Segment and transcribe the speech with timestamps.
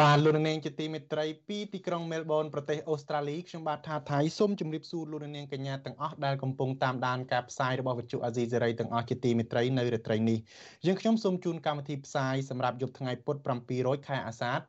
[0.00, 10.38] បាទលោកនាងជាទីមេត្រីពីទីក្រុងមែលប៊នប្រទេសអូស្ត្រាលីខ្ញុំបាទថាថៃសូមជម្រាបសួរលោកនាងកញ្ញាទាំងអស់ដែលកំពុងតាមដានការផ្សាយរបស់វិទ្យុអាស៊ីសេរីទាំងអស់ជាទីមេត្រីនៅរាត្រីនេះ
[10.86, 13.36] យើងខ្ញុំសូមជូនកម្មវិធីផ្សាយសម្រាប់យប់ថ្ងៃពុធ
[13.72, 14.60] 700ខែអាសាឍ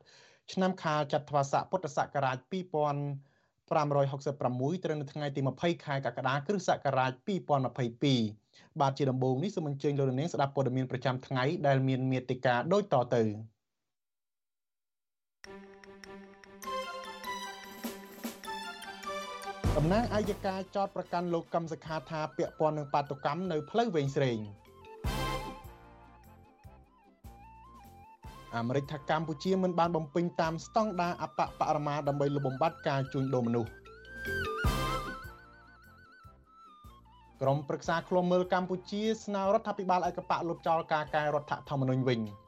[0.52, 7.12] ឆ្នាំខាលចត្វាស័កពុទ្ធសករាជ2566ត្រូវនៅថ្ងៃទី20ខែកក្កដាគ្រិស្តសករាជ
[7.96, 13.55] 2022បាទជាដំបូងនេះសូមអញ្ជើញលោកនាងស្ដាប់ព័ត៌មានប្រចាំថ្ងៃដែលមានមេត្តាដូចតទៅ
[19.80, 24.38] តំណាងអัยការចោតប្រកាន់លោកកឹមសុខាថាពាក់ព័ន្ធនឹងបាតុកម្មនៅផ្លូវវែងស្រេង
[28.56, 33.70] អាមេរិកថាកម្ពុជាមិនបានបំពេញតាមស្តង់ដារអបបរមាដើម្បីលុបបំបាត់ការជួញដូរមនុស្ស
[37.42, 42.20] ក្រមប្រឹក្សាឃ្លាំមើលកម្ពុជាស្នើរដ្ឋាភិបាលឯកបៈលុបចោលការកែរដ្ឋធម្មនុញ្ញវិញ។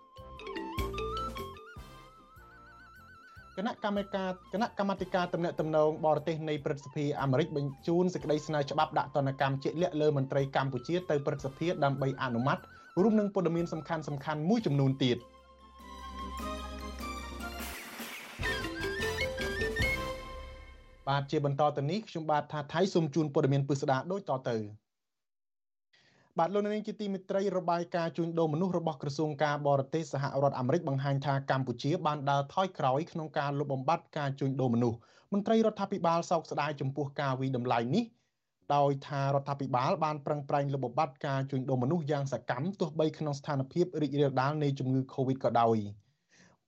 [3.59, 12.59] គណៈកម្មការគណៈកម្មាធិការតំណែងតំណងបរទេសនៃព្រឹទ្ធសភាអាមេរិកបញ្ជូនសេចក្តីស្នើច្បាប់ដាក់ទណ្ឌកម្មជាក់លាក់លើមន្ត្រីកម្ពុជាទៅព្រឹទ្ធសភាដើម្បីអនុម័ត
[13.03, 15.19] រួមនឹងព័ត៌មានសំខាន់សំខាន់មួយចំនួនទៀត
[21.09, 24.57] បាទជាបន្តទៅនេះខ្ញុំបាទថាថៃសូមជូនព័ត៌មានពិស្ដាដូចតទៅ
[26.39, 34.99] បាទលោកនាងជាទីមេត្រីរបាយការណ៍ជួញដូរមនុស្សរបស់ក្រសួងការបរទេសសហរដ្ឋអាមេរិកបង្ហាញថាកម្ពុជាបានដើរថយក្រោយក្នុងការលុបបំបាត់ការជួញដូរមនុស្ស
[35.33, 38.05] មន្ត្រីរដ្ឋាភិបាលសោកស្ដាយចំពោះការវិតម្លៃនេះ
[38.75, 45.79] ដោយថារដ្ឋាភិបាលបានប្រឹងប្រែងលុបបំបាត់ការជួញដូរមនុស្សយ៉ាងសកម្មទោះបីក្នុងស្ថានភាពរីករាលដាលនៃជំងឺ Covid ក៏ដោយ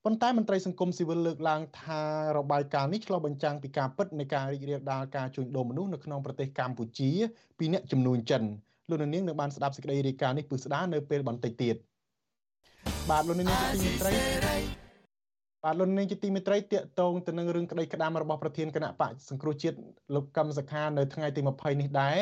[0.04, 2.02] ប៉ុន្តែមន្ត្រីសង្គមស៊ីវិលលើកឡើងថា
[2.36, 7.10] របាយការណ៍នេះឆ្លុះបញ្ចាំងពីការពិតនៃការរីករាលដាលការជួញដូរមនុស្សនៅក្នុងប្រទេសកម្ពុជា
[7.58, 8.44] ពីអ្នកចំនួនចិន។
[8.90, 11.76] លោកនាងនឹងបានស្ដាប់សេចក្តីរាយការណ៍នេះពឹស្ដានៅពេលបន្តិចទៀត
[13.10, 14.56] បាទលោកនាងជាទីមេត្រី
[15.64, 19.76] បាទលោកនាងជាទីមេត្រីតកតងទៅនឹងរឿងក្តីក្តាមរបស់ប្រធានគណៈបកសង្គ្រោះជាតិ
[20.14, 22.18] លោកកឹមសុខានៅថ្ងៃទី20នេះដែរ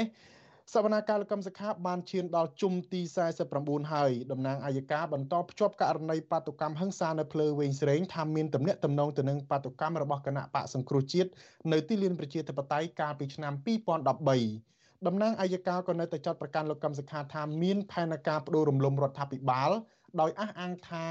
[0.74, 3.00] សវនាការលោកកឹមសុខាបានឈានដល់ជុំទី
[3.46, 11.30] 49ហើយតំណាងអាយកាបន្តភ្ជាប់ករណីបាតុកម្មហិង្សានៅភ្លើវែងស្រេងថាមានទំនាក់ទំនងទៅនឹងបាតុកម្មរបស់គណៈបកសង្គ្រោះជាតិ
[11.72, 19.70] នៅទីលានប្រជាធិបតេយ្យកាលពីឆ្នាំ2013 តំណាងអัยការក៏នៅតែចាត់ប្រកាន់លោកកឹមសុខាថាមានផែនការបដូររំលំរដ្ឋាភិបាល
[20.20, 21.06] ដោយអះអាងថា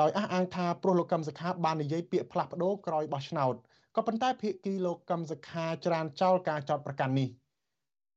[0.00, 3.54] ដោយអះអាងថាព្រោះលោកកឹមសុខាបាននិយាយពាក្យផ្លាស់ប្ដូរក្រោយបោះឆ្នោត
[3.96, 7.28] ក៏ប៉ុន្តែភាគីលោកកឹមសុខាច្រានចោលការចោទប្រកាន់នេះ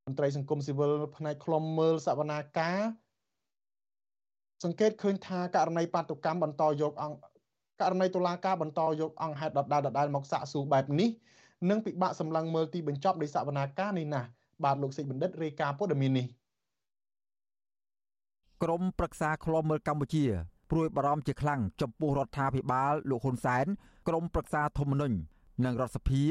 [0.06, 2.80] មន្ត្រីសង្គមស៊ីវិលផ្នែកខ្លំមើលសវនាការ
[4.64, 7.18] សង្កេតឃើញថាករណីបាតុកម្មបន្តយកអង្គ
[7.80, 11.10] ករណីតុលាការបន្តយកអង្គហេតុដដែលដដែលមកសាកសួរបែបនេះ
[11.70, 14.28] នឹងពិបាកសម្លឹងមើលទីបញ្ចប់ដោយសវនាការនេះណាស់
[14.64, 16.26] បាទលោកសេចបណ្ឌិតរាយការណ៍ព័ត៌មាននេះ
[18.62, 20.24] ក្រមប្រឹក្សាឃ្លាំមើលកម្ពុជា
[20.70, 23.66] ព្រួយបារម្ភជាខ្លាំងចំពោះរដ្ឋាភិបាលលោកហ៊ុនសែន
[24.08, 25.16] ក្រមប្រឹក្សាធម្មនុញ្ញ
[25.64, 26.24] និងរដ្ឋសភា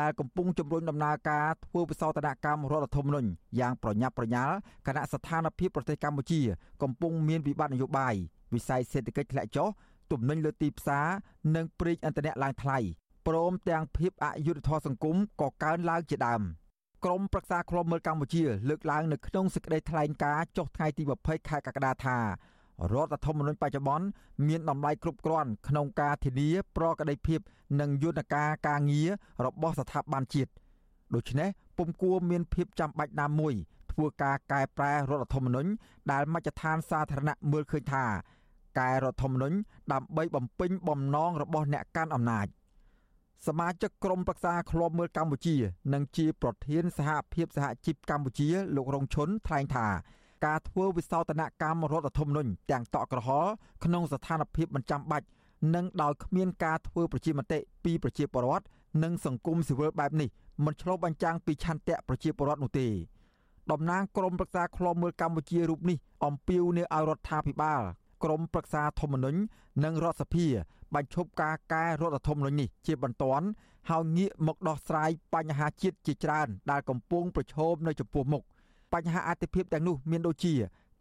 [0.00, 3.28] ដែលកំពុងជំរុញដំណើរការធ្វើវិសោធនកម្មរដ្ឋធម្មនុញ្ញ
[3.60, 4.54] យ៉ាងប្រញាប់ប្រញាល់
[4.86, 6.40] គណៈស្ថានភាពប្រទេសកម្ពុជា
[6.82, 8.14] កំពុងមានវិបត្តិនយោបាយ
[8.54, 9.68] វិស័យសេដ្ឋកិច្ចធ្លាក់ចុះ
[10.12, 11.06] ទំនិញលើទីផ្សារ
[11.56, 12.78] និងប្រេងឥន្ធនៈឡើងថ្លៃ
[13.26, 16.42] ព្រមទាំងភាពអយុត្តិធម៌សង្គមក៏កើនឡើងជាដើម។
[17.04, 22.18] ក្រមប្រឹក្សាឃ្លាំមើលកម្ពុជា លើកឡើងនៅក្នុងសេចក្តីថ្លែងការណ៍ចុះថ្ងៃទី20ខែកក្កដាថា
[22.92, 24.06] រដ្ឋធម្មនុញ្ញបច្ចុប្បន្ន
[24.48, 27.40] មានតម្លៃគ្រប់គ្រាន់ក្នុងការធានាប្រក្រតីភាព
[27.80, 29.10] និងយន្តការការងារ
[29.44, 30.50] របស់ស្ថាប័នជាតិ
[31.14, 31.48] ដូច្នេះ
[31.78, 33.54] ពុំគួរមានភាពចាំបាច់ណាមួយ
[33.92, 35.70] ធ្វើការកែប្រែរដ្ឋធម្មនុញ្ញ
[36.12, 38.04] ដែលមជ្ឈដ្ឋានសាធារណៈមើលឃើញថា
[38.78, 39.56] កែរដ្ឋធម្មនុញ្ញ
[39.92, 42.46] ដើម្បីបំពេញបំណងរបស់អ្នកកាន់អំណាច
[43.46, 45.56] សមាជិកក្រុមប្រឹក្សាឃ្លាំមើលកម្ពុជា
[45.92, 49.86] និងជាប្រធានសហភាពសហជីពកម្ពុជាលោករងឈុនថ្លែងថា
[50.46, 53.50] ការធ្វើវិសោធនកម្មរដ្ឋធម្មនុញ្ញទាំងតក់ក្រហល់
[53.84, 55.26] ក្នុងស្ថានភាពមិនចាំបាច់
[55.74, 58.66] និងដោយគ្មានការធ្វើប្រជាមតិពីប្រជាពលរដ្ឋ
[59.02, 60.28] និងសង្គមស៊ីវិលបែបនេះ
[60.64, 62.88] មិនឆ្លុះបញ្ចាំងពីឆន្ទៈប្រជាពលរដ្ឋនោះទេ
[63.70, 67.82] តំណាងក្រមប្រឹក្សាឃ្លាំមើលកម្ពុជារូបនេះអំពាវនាវឲ្យរដ្ឋាភិបាល
[68.22, 69.40] ក្រមប្រឹក្សាធម្មនុញ្ញ
[69.84, 70.46] និងរដ្ឋសភា
[70.94, 73.46] បញ្ឈប់ការកែរដ្ឋធម្មនុញ្ញនេះជាបន្ទាន់
[73.90, 78.42] ហើយងាកមកដោះស្រាយបញ្ហាជាតិជាច្រើនដែលកំពុងប្រឈមនៅចំពោះមុខ
[78.94, 80.54] បញ្ហាអតិភិបទាំងនោះមានដូចជា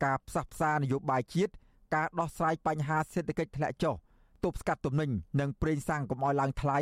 [0.05, 1.51] ការផ្សះផ្សានយោបាយជាតិ
[1.95, 3.95] ការដោះស្រាយបញ្ហាសេដ្ឋកិច្ចធ្លាក់ចុះ
[4.43, 5.09] ទប់ស្កាត់ទំនិញ
[5.39, 6.79] និងប្រេងសាំងកុំឲ្យឡើងថ្លៃ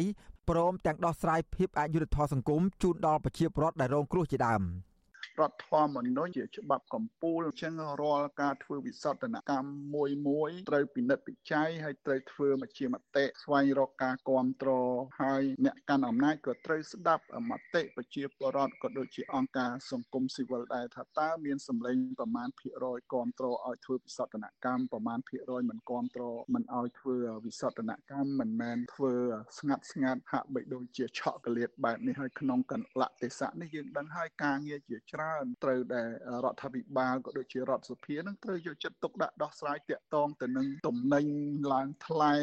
[0.50, 4.62] ព្រមទាំងដោះស្រាយភាពអយុត្តិធម៌សង្គមជូនដល់ប្រជាពលរដ្ឋដែលរងគ្រោះជាដើម។
[5.39, 29.13] រដ្ឋធម្មនុញ្ញជាច្បាប់កម្ពុជាអញ្ចឹងរាល់ការធ្វើវិសោធនកម្មមួយមួយត្រូវពិនិត្យពិច័យហើយត្រូវធ្វើមកជាមតិស្វែងរកការគ្រប់គ្រងហើយអ្នកកាន់អំណាចក៏ត្រូវស្ដាប់មតិប្រជាពលរដ្ឋក៏ដូចជាអង្គការសង្គមស៊ីវិលដែរថាតើមានសម្លេងប្រមាណភាគរយគ្រប់គ្រងឲ្យធ្វើវិសោធនកម្មប្រមាណភាគរយមិនគ្រប់គ្រងមិនឲ្យធ្វើវិសោធនកម្មមិនមែនធ្វើ
[29.60, 36.09] ស្ងាត់ស្ងាត់ហាក់បីដូចជាឆក់កលៀតបែបនេះហើយក្នុងកលៈទេសៈនេះយើងដឹងហើយការងារជាច្រើនត្រូវដែល
[36.44, 41.25] រដ្ឋាភិបាលក៏ដូចជារដ្ឋសភានឹងត្រូវយកចិត្តទុកដាក់ដោះស្រាយតាក់ទងទៅនឹងទំនិញ
[41.73, 42.33] ឡើងថ្លៃ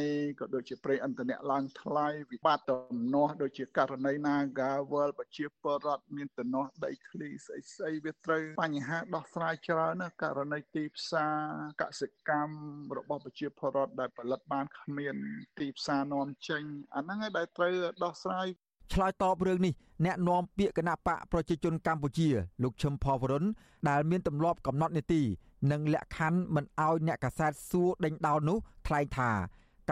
[0.40, 11.36] ក៏ដូចជាប្រេងឥន្ធនៈឡើងថ្លៃវិបត្តិទំនាស់ដូចជាករណី Nagawal ប្រជាពលរដ្ឋមានទំនាស់ដីធ្លីស្អីស្អីវាត្រូវបញ្ហាដោះស្រាយច្រើនណាករណីទីផ្សារ
[11.82, 15.16] កសិកម្មរបស់ប្រជាពលរដ្ឋដែលផលិតបានគ្មាន
[15.58, 16.62] ទីផ្សារនាំចេញ
[16.96, 17.74] អាហ្នឹងឯងដែលត្រូវ
[18.04, 18.46] ដោះស្រាយ
[18.93, 19.73] ឆ្លើយតបរឿងនេះ
[20.05, 22.29] អ្នកនាំពាក្យគណៈបកប្រជាជនកម្ពុជា
[22.62, 23.44] លោកឈឹមផវរុន
[23.88, 25.23] ដែលមានទម្លាប់កំណត់នីតិ
[25.70, 29.31] និងលក្ខខណ្ឌមិនអោយអ្នកកាសែតសួរដេញដោលនោះថ្លែងថា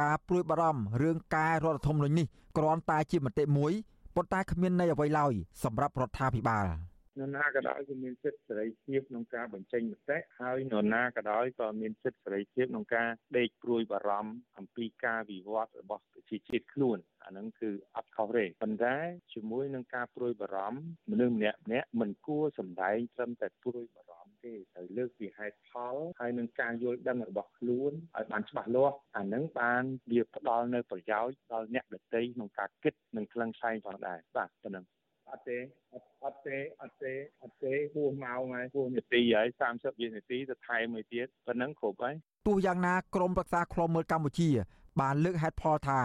[0.00, 2.26] ការព្រួយបារម្ភរឿងការរដ្ឋធម្មនុញ្ញនេះ
[2.56, 3.72] គ្រាន់តែជាមតិមួយ
[4.14, 5.32] ប៉ុន្តែគ្មានន័យអ្វីឡើយ
[5.62, 6.66] សម្រាប់រដ្ឋាភិបាល។
[7.18, 13.08] នរណាក៏ដោយគឺមានសិទ្ធិសេរីភាពក្នុងការបញ្ចេញមតិហើយនរណាក៏ដោយក៏មានសិទ្ធិសេរីភាពក្នុងការ
[13.38, 18.96] ដេកព្រួយបារម្ភអំពីការវិវត្តរបស់ប្រជាជាតិខ្លួនអាហ្នឹងគឺអត់ខុសទេប៉ុន្តែ
[19.32, 20.80] ជាមួយនឹងការព្រួយបារម្ភ
[21.10, 34.84] មនុស្សម្នាក់ម្នាក់មិនគួរសម្ដែងត្រឹមតែព្រួយបារម្ភទេត្រូវលើកពីហេតុផលហើយនឹងការយល់ដឹងរបស់ខ្លួនឲ្យបានច្បាស់លាស់អាហ្នឹងបានវាផ្ដល់នៅប្រយោជន៍ដល់អ្នកដទៃក្នុងការគិតនិងខ្លឹងខ្សែងផងដែរបាទប៉ុណ្ណឹង
[35.32, 35.58] អត់ទេ
[35.94, 37.12] អត់អត់ទេអត់ទេ
[37.42, 42.14] អត់ទេហួសម៉ោងហើយហួសនាទីហើយ30វិនាទីទៅថែមមួយទៀតប៉ុណ្ណឹងគ្រប់ហើយ
[42.46, 44.48] ទោះយ៉ាងណាក្រមប្រឹក្សាឃ្លាំមើលកម្ពុជា
[45.00, 46.00] បានលើកហេតុផលថា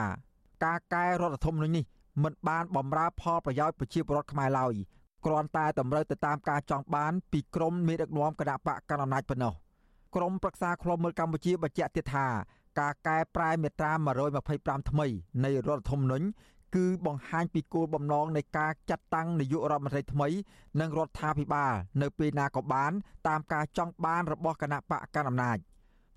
[0.65, 1.85] ការកែរដ្ឋធម្មនុញ្ញនេះ
[2.23, 4.73] មិនបានបំរើផលប្រយោជន៍ប្រជាពលរដ្ឋខ្មែរឡើយ
[5.25, 9.53] គ្រាន់តែតម្រូវទៅតាមការចង់បានពីក្រមមេដឹកនាំគណៈបកកណ្ដាលអំណាចប៉ុណ្ណោះ
[10.15, 12.27] ក្រមប្រឹក្សាឃ្លាំមើលកម្ពុជាបញ្ជាក់ទៀតថា
[12.79, 13.91] ការកែប្រែមាត្រា
[14.41, 15.07] 125ថ្មី
[15.43, 16.25] នៃរដ្ឋធម្មនុញ្ញ
[16.75, 20.27] គឺបង្ហាញពីគោលបំណងនៃការចាត់តាំងនាយករដ្ឋមន្ត្រីថ្មី
[20.79, 22.91] និងរដ្ឋាភិបាល នៅពេលណាក៏បាន
[23.27, 25.57] តាមការចង់បានរបស់គណៈបកកណ្ដាលអំណាច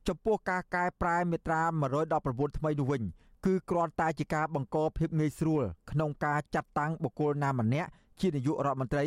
[0.09, 1.63] ចំពោះការកែប្រែមាត្រា
[2.11, 3.03] 119ថ្មីនោះវិញ
[3.47, 7.89] គឺគ្រាន់តែជាការបង្កភាពងាយស្រួលក្នុងការចាត់តាំងបុគ្គលណាម្នាក់
[8.21, 9.07] ជានាយករដ្ឋមន្ត្រី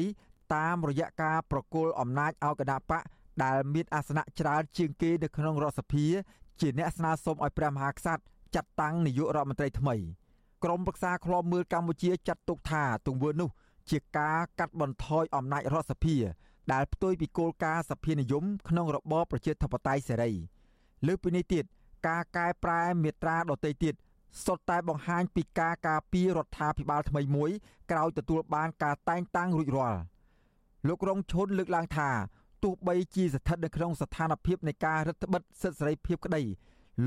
[0.56, 3.02] តាមរយៈការប្រគល់អំណាចឲ្យគណៈបក
[3.44, 6.06] ដែលមានអាសនៈច្រើនជាងគេនៅក្នុងរដ្ឋសភា
[6.60, 8.24] ជាអ្នកស្នើសុំឲ្យព្រះមហាក្សត្រ
[8.56, 9.96] ចាត់តាំងនាយករដ្ឋមន្ត្រីថ្មី។
[10.64, 13.50] ក្រមប្រឹក្សាឃ្លាំមើលកម្ពុជាចាត់ទុកថាទង្វើនោះ
[13.90, 16.16] ជាការកាត់បន្ថយអំណាចរដ្ឋសភា
[16.74, 20.32] ដែលផ្ទុយពីគោលការណ៍សភានិយមក្នុងរបបប្រជាធិបតេយ្យសេរី
[21.08, 21.64] លើពីនេះទៀត
[22.08, 23.96] ការកែប្រែមាត្រាដទៃទៀត
[24.46, 27.52] សុទ្ធតែបង្ហាញពីការការពាររដ្ឋាភិបាលថ្មីមួយ
[27.92, 30.00] ក្រោយទទួលបានការតែងតាំងរួចរាល់
[30.88, 32.10] លោករងឈុនលើកឡើងថា
[32.64, 36.42] ទោះបីជាស្ថិតនៅក្នុងស្ថានភាពនៃការរឹតបន្តឹងសិទ្ធិសេរីភាពក្តី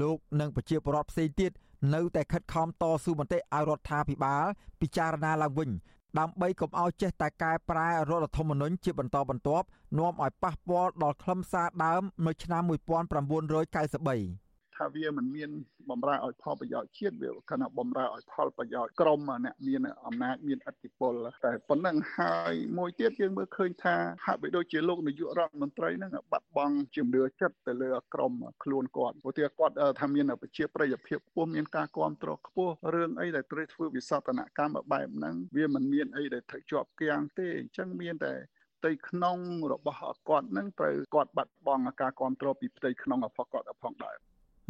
[0.00, 1.52] លោកនិងប្រជាពលរដ្ឋផ្សេងទៀត
[1.94, 4.44] នៅតែខិតខំតស៊ូមតិឲ្យរដ្ឋាភិបាល
[4.80, 5.70] ពិចារណាឡើងវិញ
[6.18, 9.66] ដើម្បីកុំឲ្យចេះតែកែប្រែរដ្ឋធម្មនុញ្ញជាបន្តបន្ទាប់
[9.98, 14.43] នាំឲ្យប៉ះពាល់ដល់ខ្លឹមសារដើមនៅឆ្នាំ1993
[14.76, 15.50] ថាវាមិនមាន
[15.90, 21.14] បំរើឲ្យផលប្រយោជន៍ជាតិវាគណៈបំរើឲ្យផលប្រយោជន៍ក្រុមអ្នកមានអំណាចមានអធិបុល
[21.44, 38.34] តែប៉ុណ្ណឹងហើយមួយទៀតយើងមើលឃើញថាហាក់បីដូចជាលោកនាយករដ្ឋមន្ត្រីហ្នឹងបាត់បង់ជំនឿចិត្តទៅលើក្រុមខ្លួនគាត់ព្រោះតែគាត់ថាមានប្រជាប្រិយភាពខ្ពស់មានការគ្រប់គ្រងខ្ពស់រឿងអីដែលត្រូវធ្វើវិសោធនកម្មបែបហ្នឹងវាមិនមានអីដែលត្រូវជាប់គាំងទេអញ្ចឹងមានតែ
[38.78, 39.38] ផ្ទៃក្នុង
[39.72, 44.16] របស់គាត់នឹងត្រូវគាត់បាត់បង់ការគ្រប់គ្រងពីផ្ទៃក្នុងរបស់គាត់ផងដែរ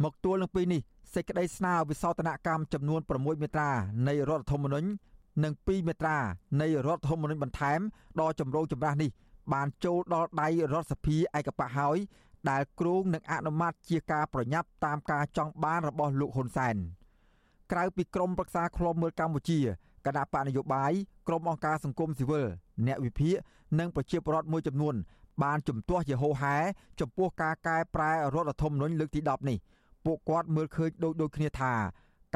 [0.03, 0.81] មកទល់នឹងពេលនេះ
[1.13, 3.69] សេចក្តីស្នើវិសោធនកម្មចំនួន6មាត្រា
[4.07, 4.87] នៃរដ្ឋធម្មនុញ្ញ
[5.43, 6.17] និង2មាត្រា
[6.61, 7.79] នៃរដ្ឋធម្មនុញ្ញបន្ថែម
[8.19, 9.09] ដ៏ចម្រូងចម្រាសនេះ
[9.53, 11.97] បានចូលដល់ដៃរដ្ឋសភាឯកបៈហើយ
[12.49, 16.75] ដែលគ្រោងនឹងអនុម័តជាការប្រញាប់តាមការចង់បានរបស់លោកហ៊ុនសែន
[17.71, 19.59] ក្រៅពីក្រមប្រឹក្សាឃ្លាំមើលកម្ពុជា
[20.05, 20.91] គណៈបកនយោបាយ
[21.27, 22.45] ក្រមអង្គការសង្គមស៊ីវិល
[22.87, 23.35] អ្នកវិភាគ
[23.79, 24.95] និងប្រជាពលរដ្ឋមួយចំនួន
[25.43, 26.55] បានជំទាស់ជាហោហែ
[26.99, 29.57] ចំពោះការកែប្រែរដ្ឋធម្មនុញ្ញលើកទី10នេះ
[30.05, 31.73] ពួកគាត់មើលឃើញដូចដូចគ្នាថា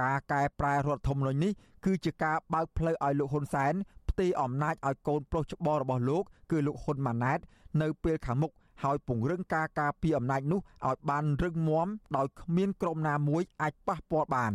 [0.02, 1.52] ការកែប្រែរដ្ឋធម្មនុញ្ញនេះ
[1.86, 3.74] គឺជាការបើកផ្លូវឲ្យលោកហ៊ុនសែន
[4.10, 7.40] ផ្ទេរអំណាចឲ្យកូនប្រុសច្បងរបស់លោក គឺលោកហ៊ុនម៉ាណែត
[7.82, 8.52] នៅពេលខាងមុខ
[8.84, 14.54] ហើយពង្រឹងការការពារអំណាចនោះឲ្យបានរឹងមាំដោយគ្មានក្រុមណាមួយអាចប៉ះពាល់បាន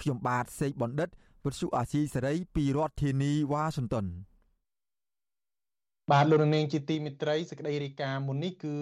[0.00, 1.08] ខ្ញុំបាទសេកបណ្ឌិត
[1.44, 4.06] វិទ្យុអាស៊ីសេរីពីរដ្ឋធានីវ៉ាស៊ីនតោន
[6.10, 8.76] បាទលោកនាងជាទីមិត្តរីសេចក្តីរាយការណ៍មុននេះគឺ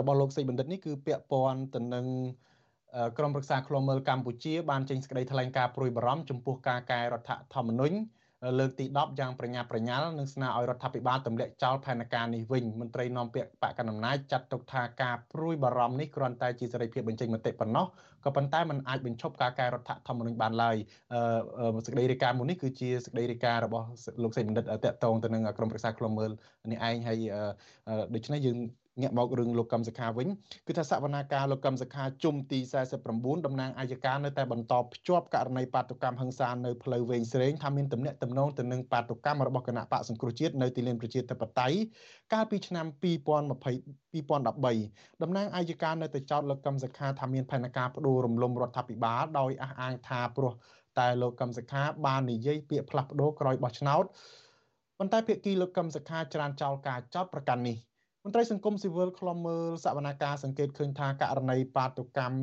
[0.00, 2.06] របស់លោកសេកបណ្ឌិតនេះគឺពាក់ព័ន្ធទៅនឹង
[3.18, 7.96] ក្រមប្រឹក្សាឃ្លាំមើលកម្ពុជាបានចេញសេចក្តីថ្លែងការណ៍ព្រួយបារម្ភចំពោះការកែរដ្ឋធម្មនុញ្ញ
[8.58, 17.86] លើកទី10យ៉ាងប្រញាប់ប្រញាល់និងស្នើឲ្យរដ្ឋាភិបាលទម្លាក់ចោលផែនការនេះវិញមន្ត្រីនាំពាក្យបកកណ្ដាលអំណាចចាត់ទុកថាការព្រួយបារម្ភនេះគ្រាន់តែជាសេរីភាពបញ្ចេញមតិប៉ុណ្ណោះ
[18.24, 20.76] ក៏ប៉ុន្តែมันអាចបញ្ឈប់ការកែរដ្ឋធម្មនុញ្ញបានឡើយ
[21.86, 23.86] សេចក្តីរាយការណ៍មួយនេះគឺជាសេចក្តីរាយការណ៍របស់
[24.22, 26.30] លោកសេចបណ្ឌិតតកតងទៅនឹងក្រមប្រឹក្សាឃ្លាំមើល
[26.72, 27.18] នេះឯងហើយ
[28.14, 28.58] ដូច្នេះយើង
[29.00, 30.28] ងាកមករឿងលោកកឹមសុខាវិញ
[30.66, 32.58] គឺថាសវនាការលោកកឹមសុខាជុំទី
[33.02, 41.78] 49តំណាងអាយកានៅតែបន្តភ្ជាប់ករណីបាតុកម្មហិង្សានៅផ្លូវវែងស្រេងថាមានទំនាក់ទំនងទៅនឹងបាតុកម្មរបស់គណៈបកសង្គ្រោះជាតិនៅទីលានប្រជាធិបតេយ្យ
[42.32, 50.52] កាលពីឆ្នាំ2020 2013តំណាងអាយកានៅតែចោទលោកកឹមសុខាថាមានផែនការបដូររំលំរដ្ឋាភិបាលដោយអះអាងថាព្រោះ
[50.98, 54.04] តែលោកកឹមសុខាបាននិយាយពាក្យផ្លាស់ប្ដូរក្រោយបោះឆ្នោត
[54.98, 57.76] ប៉ុន្តែភាគីលោកកឹមសុខាច្រានចោលការចោទប្រកាន់នេះ
[58.24, 62.38] មន្ត្រីសង្គមស៊ីវិលខ្លំមើលសវនាការសង្កេតឃើញថាករណីបាតុកម្ម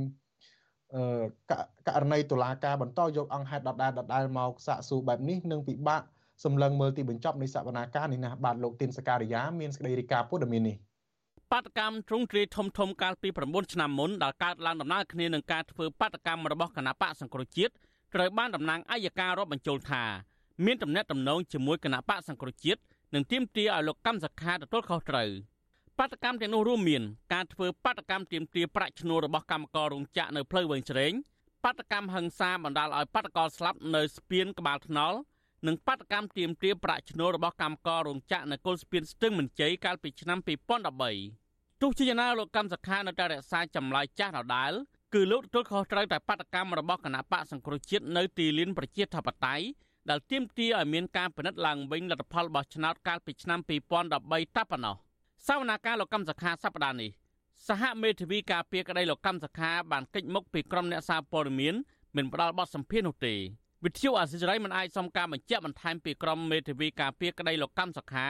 [0.96, 1.02] អឺ
[1.88, 6.02] ករណីតុលាការបន្តយកអង្គហេតុដដែលដដែលមកសាកសួរបែបនេះនឹងពិបាក
[6.44, 10.76] សម្លឹងមើលទីបញ្ចប់នៃសវនាការនេះណាបាទលោកទីនសការីយ៉ាមានសេចក្តីរាយការណ៍ព័ត៌មាននេះ
[11.52, 17.74] បាតកម្មទ្រង់ទ្រាយធំធំកាលពី9ឆ្នាំមុនដែលកើតឡើងដំណើរគ្នានឹងការធ្វើបាតកម្មរបស់គណៈបកសង្គ្រោះជាតិ
[18.14, 20.04] ត្រូវបានតំណាងអัยការរាប់បញ្ចូលថា
[20.66, 22.82] មានតំណែងតំណងជាមួយគណៈបកសង្គ្រោះជាតិ
[23.14, 25.30] និងទាមទារឲ្យលោកកម្មសខាទទួលខុសត្រូវ
[26.00, 31.14] បាតកម្មទាំងនោះរួមមានការធ្វើបាតកម្មទាមទារប្រាក់ឈ្នួលរបស់កម្មកររោងចក្រនៅផ្លូវវែងច្រែង
[31.64, 35.18] បាតកម្មហិង្សាបណ្ដាលឲ្យបាតករស្លាប់នៅស្ពានក្បាលថ្នល់
[35.68, 40.40] និងបាតកម្មទាមទារប្រាក់ឈ្នួលរបស់កម្មកររោងចក្រនៅគុលស្ពានស្ទឹងមិនជ័យកាលពីឆ្នាំ
[41.10, 44.72] 2013ទោះជាយ៉ាងណាលោកកម្មសខានៅតែរក្សាចម្លើយចាស់ដដែល
[45.14, 49.66] គឺលោកទទួលខុសត្រូវតែបាតកម្មរបស់គណៈបកសង្គ្រោះជាតិនៅទីលានប្រជាធិបតេយ្យ
[50.10, 54.96] ដែលទាមទារឲ្យមានការពិនិត្យឡើងវិញលទ្ធផលបោះឆ្នោតកាលពីឆ្នាំ2013តែប៉ុណ្ណោះ
[55.48, 57.12] សវនាការលោកកម្មសខាសប្តាហ៍នេះ
[57.68, 61.76] សហមេធាវីការពារក្តីលោកកម្មសខាបានកិច្ចមុខពីក្រុមអ្នកសារព័ត៌មាន
[62.16, 63.36] មិនផ្ដល់បទសម្ភាសន៍នោះទេ
[63.84, 68.28] វិទ្យុអាស៊ីសេរីមិនអាចសុំការបញ្ជាក់បន្ថែមពីក្រុមមេធាវីការពារក្តីលោកកម្មសខា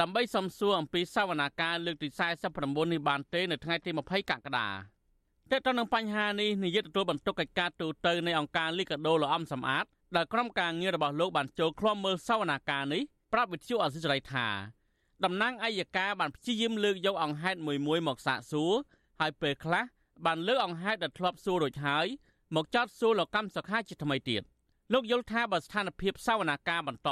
[0.00, 2.08] ដើម្បីសំសួរអំពីសវនាការលើកទី
[2.50, 4.68] 49នេះបានទេនៅថ្ងៃទី20កក្កដា
[5.50, 9.84] តែទៅនឹងបញ្ហានេះនាយកទទួលបន្ទុកកិច្ចការទូតនៃអង្គការលីកាដូលោកអំសំអាត
[10.16, 13.02] ដែលក្រុមការងាររបស់លោកបានចូលឃ្លាំមើលសវនាការនេះ
[13.32, 14.46] ប្រាប់វិទ្យុអាស៊ីសេរីថា
[15.24, 18.72] តំណាងអัยការបានព្យាយាមលើកយកអង្គហេតុមួយមួយមកសាកសួរ
[19.20, 19.84] ហើយពេលខ្លះ
[20.26, 22.06] បានលើកអង្គហេតុដែលធ្លាប់សួររួចហើយ
[22.56, 24.42] មកចោទសួរលោកកម្មសុខាជាថ្មីទៀត
[24.92, 27.10] លោកយល់ថាបើស្ថានភាពសវនាការបន្ត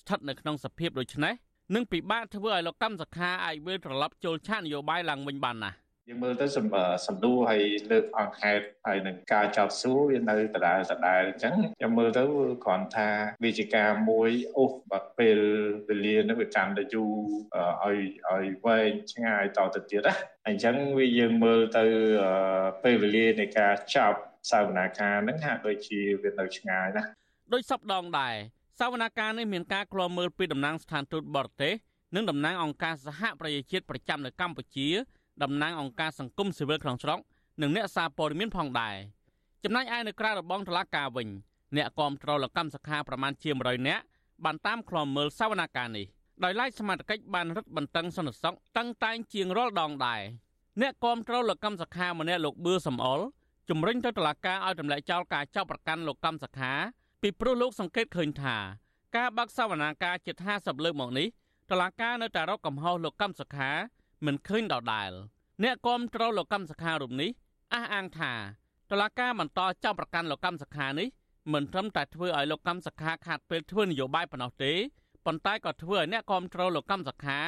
[0.00, 1.34] ស្ថិតនៅក្នុងសភាពដូចនេះ
[1.74, 5.76] នឹងពិបាកធ្វើឲ្យលោកកម្មសុខាអាចវិលត្រឡប់ចូលឆាកនយោបាយឡើងវិញបានណាស់
[6.08, 12.24] យើងមើលទៅសំណួរហើយលើកអង្គហេតុហើយនឹងការចោទសួរវានៅដដែលដដែលអញ្ចឹងខ្ញុំមើលទៅ
[12.64, 13.08] គ្រាន់ថា
[13.44, 15.38] វិជាការមួយអូសបាត់ពេល
[15.88, 17.12] វេលានឹងវាកាន់តែយូរ
[17.82, 17.98] ឲ្យ
[18.30, 20.14] ឲ្យវែងឆ្ងាយតទៅទៀតណា
[20.48, 21.84] អញ្ចឹងវាយើងមើលទៅ
[22.84, 24.14] ពេលវេលានៃការចោទ
[24.50, 27.02] សាវនាការហ្នឹងហាក់ដូចជាវានៅឆ្ងាយណា
[27.52, 28.34] ដោយសពដងដែរ
[28.80, 31.74] សាវនាការនេះមានការឃ្លាំមើលពីតំណាងស្ថានទូតបរទេស
[32.14, 34.88] និងតំណាងអង្គការសហប្រជាជាតិប្រចាំនៅកម្ពុជា
[35.42, 37.18] តំណាងអង្គការសង្គមស៊ីវិលក្នុងស្រុក
[37.62, 38.96] និងអ្នកសារព័ត៌មានផងដែរ
[39.64, 41.28] ចំណែកឯនៅក្រៅរបងតុលាការវិញ
[41.76, 44.02] អ្នកគាំទ្រលកម្មសខាប្រមាណជា100នាក់
[44.44, 46.06] បានតាមឃ្លាំមើលសវនកម្មនេះ
[46.44, 50.22] ដោយឡែកសមាជិកបានរឹតបន្តឹងសន្តិសុខតឹងតែងជាងរាល់ដងដែរ
[50.80, 53.26] អ្នកគាំទ្រលកម្មសខាម្នាក់លោកបឿសំអល់
[53.68, 56.72] ជំរុញទៅតុលាការឲ្យទម្លាក់ចោលការចាប់ប្រកាន់លោកកម្មសខា
[57.22, 58.56] ពីព្រោះលោកសង្កេតឃើញថា
[59.16, 61.26] ការបាក់សវនាការជិត50លើកមកនេះ
[61.70, 63.70] តុលាការនៅតែរកកំហុសលោកកម្មសខា
[64.26, 65.10] មិនឃើញដដែល
[65.64, 67.30] អ្នកគាំទ្រលោកកម្មសខារូបនេះ
[67.74, 68.32] អះអាងថា
[68.90, 71.08] តឡាការបន្តចាប់ប្រកាន់លោកកម្មសខានេះ
[71.52, 74.72] មិនត្រឹមតែធ្វើឲ្យលោកកម្មសខាខាត់ពេលធ្វើនយោបាយប៉ុណ្ណោះទេ
[75.26, 77.38] ប៉ុន្តែក៏ធ្វើឲ្យអ្នកគាំទ្រលោកកម្មសខា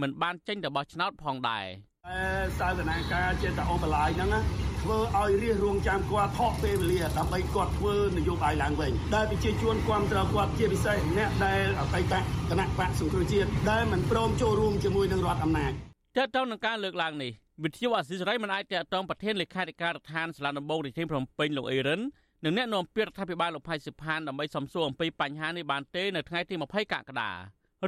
[0.00, 1.66] មិនបានចេញទៅបោះឆ្នោតផងដែរ
[2.08, 2.20] អឺ
[2.58, 4.44] សាវនាការចេតអូបឡាយហ្នឹង
[4.82, 12.14] ធ្វើឲ្យរាជរងចាំគាត់ថោកពេលវេលាដើម្បីគាត់ធ្វើនយោបាយឡើងវិញដែលប្រជាជនគ្រប់គ្រងគាត់ជាពិសេសអ្នកដែលអតីត
[12.50, 15.74] គណៈបកសង្គ្រោះជាតិដែលមិនព្រមចូលរួមជាមួយនឹងរដ្ឋអំណាច
[16.16, 17.32] តើតើនឹងការលើកឡើងនេះ
[17.64, 22.00] វិទ្យុអាស៊ីសេរីមិនអាចតតងប្រធានលេខាធិការដ្ឋានសាលាដំបងរាជធានីភ្នំពេញលោកអេរិន
[22.44, 27.30] និងអ្នកនាំពាក្យរដ្ឋាភិបាលលោកផៃសិផានដើម្បីសំសួរអំពីបញ្ហានេះបានទេនៅថ្ងៃទី20កក្កដា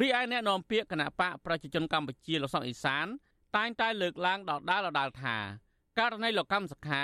[0.00, 3.06] រីឯអ្នកនាំពាក្យគណៈបកប្រជាជនកម្ពុជាលោកសុកអេសាន
[3.56, 5.36] តែងតែលើកឡើងដដាលដដាលថា
[5.98, 7.02] ករណីលោកកម្មសខា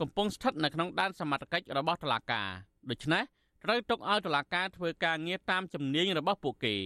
[0.00, 2.48] កំពុងស្ថិតនៅក្នុងដែនសមត្ថកិច្ចរបស់តុលាការ
[2.90, 3.22] ដូច្នេះ
[3.64, 6.76] ត្រូវទុកឲ្យតុលាការធ្វើការងារតាមជំនាញរបស់ពួកគេ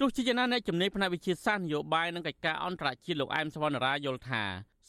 [0.00, 4.42] ទោះជាយ៉ាងណាអ្នកជំនាញផ្នែកវិទ្យាសាស្ត្រនយោបាយនិងកិច្ចការអន្តរជាតិលោកអែមសវណ្ណរាយល់ថា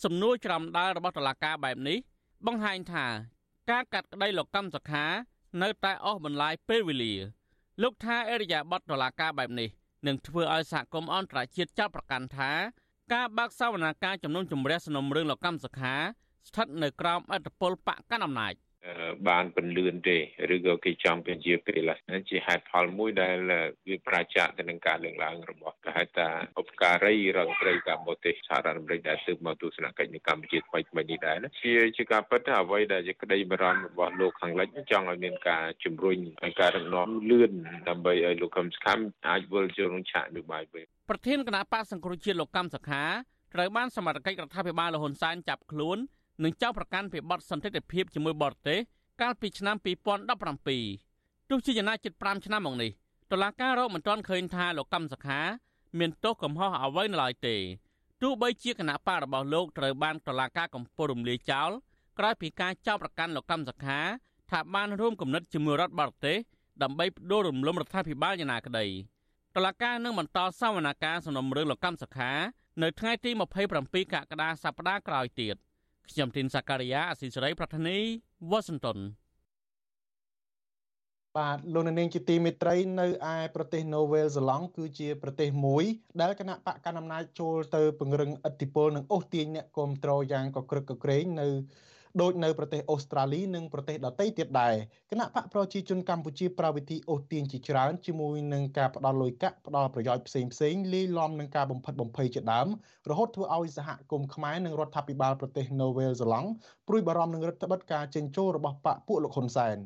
[0.04, 1.98] សំណួរច្រាំដាល់របស់តុលាការបែបនេះ
[2.46, 3.06] បង្ហាញថា
[3.72, 5.06] ការកាត់ក្តីលោកកម្មសខា
[5.62, 7.14] នៅតែអស់បន្លាយពេលវេលា
[7.82, 9.70] លោកថាអរិយាប័ត្រតុលាការបែបនេះ
[10.08, 12.52] នឹងធ្វើឲ្យសហគមន៍អន្តរជាតិចាប់ប្រកាន់ថា
[13.14, 15.96] ការបើកសវនាការចំនួនជំរះសំណុំរឿងលោកកម្មសខា
[16.48, 18.54] ស្ថិតនៅក្រោមអធិបតេយ្យបកកណ្ដាលអំណាច
[19.30, 20.18] បានពន្លឿនទេ
[20.56, 21.92] ឬក៏គេចង់ពជាពេល
[22.30, 23.36] ជាហេតុផលមួយដែល
[23.88, 26.28] វាប្រជាទៅនឹងការលើកឡើងរបស់គេហៅថា
[26.60, 37.52] ឧបការីរដ្ឋមន្ត្រីកម្ពុជាសហរដ្ឋអាមេរិកដែលទើបមកទស្សនកិច្ចនៅកម្ពុជាថ្មីថ្មីនេះដែរជាជាការពិតថាអ្វីដែលជាក្តីបារម្ភរបស់លោកខាងលិចចង់ឲ្យមានការជំរុញឲ្យការរំលំលឿន
[37.90, 38.94] ដើម្បីឲ្យលោកកឹមសុខា
[39.28, 43.04] អាចវិលចូលក្នុងឆាកនយោបាយវិញប្រធានគណៈបកសង្គ្រោះជាតិលោកកម្មសខា
[43.54, 45.98] ត្រូវបានសមាជិករដ្ឋាភិបាលលហ៊ុនសែនចាប់ខ្លួន
[46.44, 48.80] និងចោទប្រកាន់ពីបទសន្តិភាពជាមួយបរទេស
[49.22, 52.92] កាលពីឆ្នាំ2017ទោះជាយ៉ាងណាជិត5ឆ្នាំមកនេះ
[53.32, 55.40] តឡាការរកមិនទាន់ឃើញថាលោកកម្មសខា
[56.00, 57.56] មានទោសកំហុសអ្វីនៅឡើយទេ
[58.22, 61.70] ទោះបីជាគណៈបករបស់លោកត្រូវបានតឡាការកំពុងរំលាយចោល
[62.20, 64.00] ក្រោយពីការចោទប្រកាន់លោកកម្មសខា
[64.52, 66.38] ថាបានរួមគំនិតជាមួយរដ្ឋបរទេស
[66.84, 68.86] ដើម្បីបដូររំលំរដ្ឋាភិបាលយ៉ាងណាក្តី
[69.56, 72.32] តឡាការនឹងបន្តសវនកម្មសំណុំរឿងលោកកម្មសខា
[72.82, 73.32] នៅថ្ងៃទី
[73.78, 75.56] 27កក្កដាសប្តាហ៍ក្រោយទៀត
[76.12, 77.98] ខ្ញុំទីនសាការីយ៉ាអស៊ីសេរីប្រធានី
[78.50, 79.00] វ៉ាស៊ីនតោន
[81.38, 85.84] បាទលោកនាងជាទីមេត្រីនៅឯប្រទេសនូវែលសេឡង់គឺជាប្រទេសមួយ
[86.22, 91.48] ដែលគណៈបកកណ្ដាលអំណាចចូលទៅពង្រឹងឥទ្ធិពលនិងអូសទាញអ្នកគ្រប់គ្រងយ៉ាងកក្រឹកកក្រែងនៅ
[92.22, 94.76] ដូចនៅប្រទេសអូស្ត្រាលីនិងប្រទេសដទៃទៀតដែរ
[95.12, 102.68] គណៈបកប្រជាជនកម្ពុជាប្រាវិធីអូសទាញជាច្រើនជាមួយនឹងការផ្ដល់លុយកាក់ផ្ដល់ប្រយោជន៍ផ្សេងផ្សេងលាយឡំនឹងការបំផិតបំភ័យជាដើម
[103.10, 106.50] រហូតធ្វើឲ្យសហគមន៍ខ្មែរនិងរដ្ឋាភិបាលប្រទេសនូវែលសេឡង់
[106.88, 109.78] ព្រួយបារម្ភនឹងរដ្ឋបិទការចេញចូលរបស់បកពួកលោកហ៊ុនសែន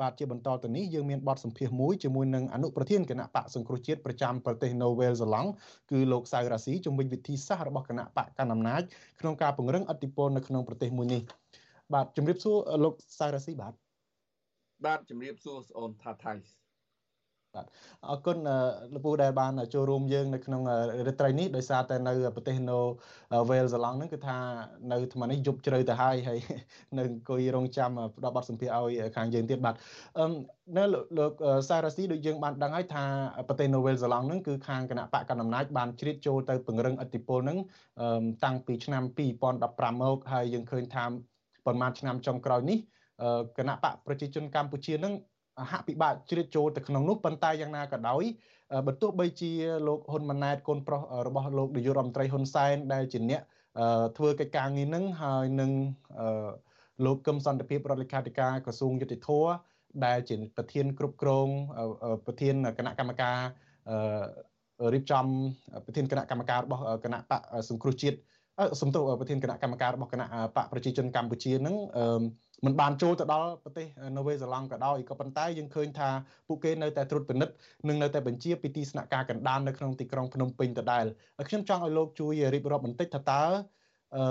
[0.00, 5.50] បាទជាបន្តទៅនេះយើងមានបទសម្ភាសន៍មួយជាមួយនឹងអនុប្រធានគណៈបកសង្គ្រោះជាតិប្រចាំប្រទេសនូវែលសេឡង់
[5.90, 8.82] គឺលោកសៅរ៉ាស៊ីជំវិញវិធីសាស្ត្ររបស់គណៈបកកណ្ដាលអំណាច
[9.20, 11.22] ក្នុងការពង្រឹងអធិបុលនៅក្នុងប្រទេសមួយនេះ
[11.94, 13.74] បាទជំរាបសួរលោកសៅរ៉ាស៊ីបាទ
[14.86, 16.34] បាទជំរាបសួរស្អូនថាថៃ
[17.54, 17.66] បាទ
[18.08, 18.38] អរគុណ
[18.94, 20.62] លោកពូដែលបានចូលរួមយើងនៅក្នុង
[21.08, 22.78] រាត្រីនេះដោយសារតែនៅប្រទេសណូ
[23.50, 24.36] វែលសេឡង់ហ្នឹងគឺថា
[24.92, 26.38] នៅថ្មនេះយប់ជ្រៅទៅហើយហើយ
[26.98, 29.74] នៅអង្គុយរងចាំផ្ដល់បទសម្ភាសឲ្យខាងយើងទៀតបាទ
[30.18, 30.24] អឺ
[30.76, 30.84] នៅ
[31.18, 31.32] លោក
[31.68, 33.04] សារ៉ាស៊ីដូចយើងបានដឹងហើយថា
[33.48, 37.58] ប្រទេសណូវែលសេឡង់ហ្នឹងគឺខាងគណៈបកកណ្ដាលអំណាចបានជ្រៀតចូលទៅពង្រឹងអធិបុលហ្នឹង
[38.44, 39.02] តាំងពីឆ្នាំ
[39.52, 41.04] 2015មកហើយយើងឃើញថា
[41.66, 42.78] ប្រហែលឆ្នាំចុងក្រោយនេះ
[43.58, 45.14] គណៈបកប្រជាជនកម្ពុជានឹង
[45.70, 48.24] ហាក់ពិបាកជ្រៀតចូលទៅក្នុងនោះប៉ុន្តែយ៉ាងណាក៏ដោយ
[48.86, 49.52] បើទោះបីជា
[49.88, 53.42] លោកហ៊ុនម៉ាណែតកូនប្រុសរបស់លោកនាយករដ្ឋមន្ត្រីហ៊ុនសែនដែលជាអ្នក
[54.16, 55.70] ធ្វើកិច្ចការងារនឹងហើយនឹង
[57.04, 59.30] លោកកឹមសន្តិភាពរដ្ឋលេខាធិការក្រសួងយុតិធធ
[60.04, 61.48] ដែលជាប្រធានគ្រប់គ្រង
[62.26, 63.38] ប្រធានគណៈកម្មការ
[64.94, 65.26] រៀបចំ
[65.84, 68.18] ប្រធានគណៈកម្មការរបស់គណៈបកសង្គ្រោះជាតិ
[68.80, 71.76] សំទោសប្រធានគណៈកម្មការរបស់គណៈបកប្រជាជនកម្ពុជានឹង
[72.66, 73.86] មិនបានចូលទៅដល់ប្រទេស
[74.18, 76.08] នូវេសេឡង់ក៏ដោយក៏ប៉ុន្តែយើងឃើញថា
[76.48, 77.54] ពួកគេនៅតែត្រួតពិនិត្យ
[77.88, 81.04] និងនៅតែបញ្ជាពីទីស្នាក់ការកណ្ដាលនៅក្នុងទីក្រុងភ្នំពេញដដែល
[81.48, 83.42] ខ្ញុំចង់ឲ្យលោកជួយរៀបរាប់បន្តិចថាតើ
[84.16, 84.22] អឺ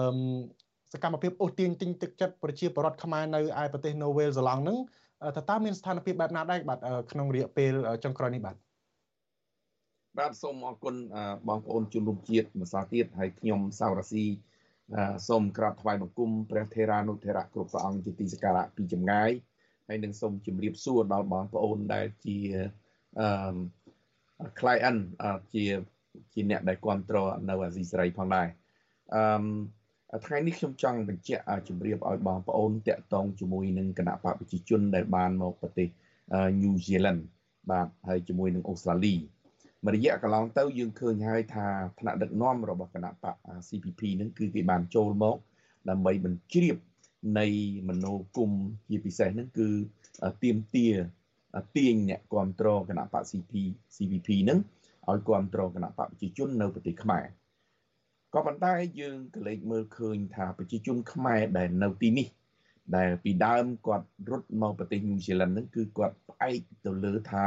[0.94, 4.78] សកម្មភាពអូសទាញទិញទឹកចិត្តប្រជាពលរដ្ឋខ្មែរនៅឯប្រទេសនូវេសេឡង់នឹង
[5.38, 6.80] តើតើមានស្ថានភាពបែបណាដែរបាទ
[7.12, 8.56] ក្នុងរយៈពេលចុងក្រោយនេះបាទ
[10.18, 10.96] បាទសូមអរគុណ
[11.48, 14.26] បងប្អូនជនរួមជាតិម្សិលទៀតហើយខ្ញុំសៅរាស៊ី
[15.28, 19.30] សូមក្រាបថ្វាយបង្គំព្រះថេរានុថេរៈគ្រប់ព្រះអង្គជាទីសក្ការៈពីចម្ងាយ
[19.88, 22.38] ហើយនឹងសូមជម្រាបសួរដល់បងប្អូនដែលជា
[23.20, 25.02] អឺ client
[25.54, 25.64] ជា
[26.34, 28.48] ជាអ្នកដែលគ្រប់គ្រងនៅអាស៊ីសេរីផងដែរ
[30.14, 35.88] អឺថ្ងៃនេះខ្ញុំចង់បញ្ជាក់ជម្រាបឲ្យបងប្អូនតាក់ទងជាមួយនឹងគណៈបកប្រជាជនដែលបានមកប្រទេស
[36.62, 37.22] New Zealand
[37.72, 39.16] បាទហើយជាមួយនឹងអូស្ត្រាលី
[39.86, 41.68] មួយរយៈកន្លងទៅយើងឃើញហើយថា
[42.00, 43.36] ថ្នាក់ដឹកនាំរបស់គណៈបក
[43.68, 45.38] CPP នឹងគឺគេបានចូលមក
[45.90, 46.78] ដើម្បីបញ្ជ្រាប
[47.40, 47.48] នៃ
[47.90, 48.52] មនោគម
[48.90, 49.70] ជាពិសេសនឹងគឺ
[50.44, 50.88] ទៀមទា
[51.76, 53.54] ទាញអ្នកគ្រប់គ្រងគណៈបក CP
[53.96, 54.60] CPP នឹង
[55.10, 57.26] ឲ្យគ្រប់គ្រងគណៈបកប្រជាជននៅប្រទេសខ្មែរ
[58.34, 62.28] ក៏ប៉ុន្តែយើងក៏លេចមើលឃើញថាប្រជាជនខ្មែរដែលនៅទីនេះ
[62.96, 67.46] ដែលពីដើមគាត់រត់មកប្រទេសញូហ្សេឡង់ហ្នឹងគឺគាត់ផ្អែកទៅលើថា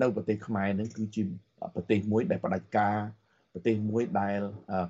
[0.00, 1.22] នៅប្រទេសខ្មែរហ្នឹងគឺជា
[1.74, 2.96] ប្រទេសមួយដែលផ្ដាច់ការ
[3.52, 4.38] ប្រទេសមួយដែល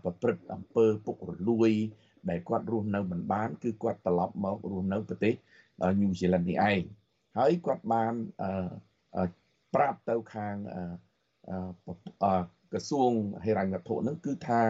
[0.04, 1.70] ប្រព្រឹត្តអំពើពុករលួយ
[2.30, 5.34] ដែលគាត់រស់នៅមិនបាន គឺគាត់ត្រឡប់មករស់នៅប្រទេស
[6.00, 6.80] ញូហ្សេឡង់នេះឯង
[7.38, 8.12] ហើយគាត់បាន
[9.74, 10.54] ប្រាប់ទៅខាង
[12.72, 13.10] ក្រសួង
[13.44, 14.60] ហិរញ្ញវត្ថុហ្នឹងគឺថា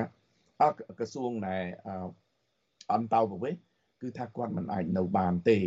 [0.99, 1.57] ក្រសួងណែ
[2.95, 3.61] អន្តោប្រវេសន៍
[4.03, 5.59] គឺថាគាត់មិនអាចនៅបានទេ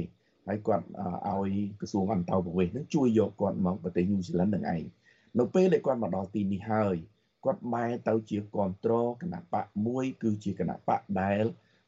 [0.48, 0.86] ហើយគាត់
[1.30, 4.84] ឲ្យក្រសួងអន្តោប្រវេសន៍នឹងជួយយកគាត់មកប្រទេសញូហ្សេឡង់នឹងឯង
[5.40, 6.96] នៅពេលដែលគាត់មកដល់ទីនេះហើយ
[7.46, 11.44] គាត់បែរទៅជាគ្រប់គ្រងគណៈបកមួយគឺជាគណៈបកដែល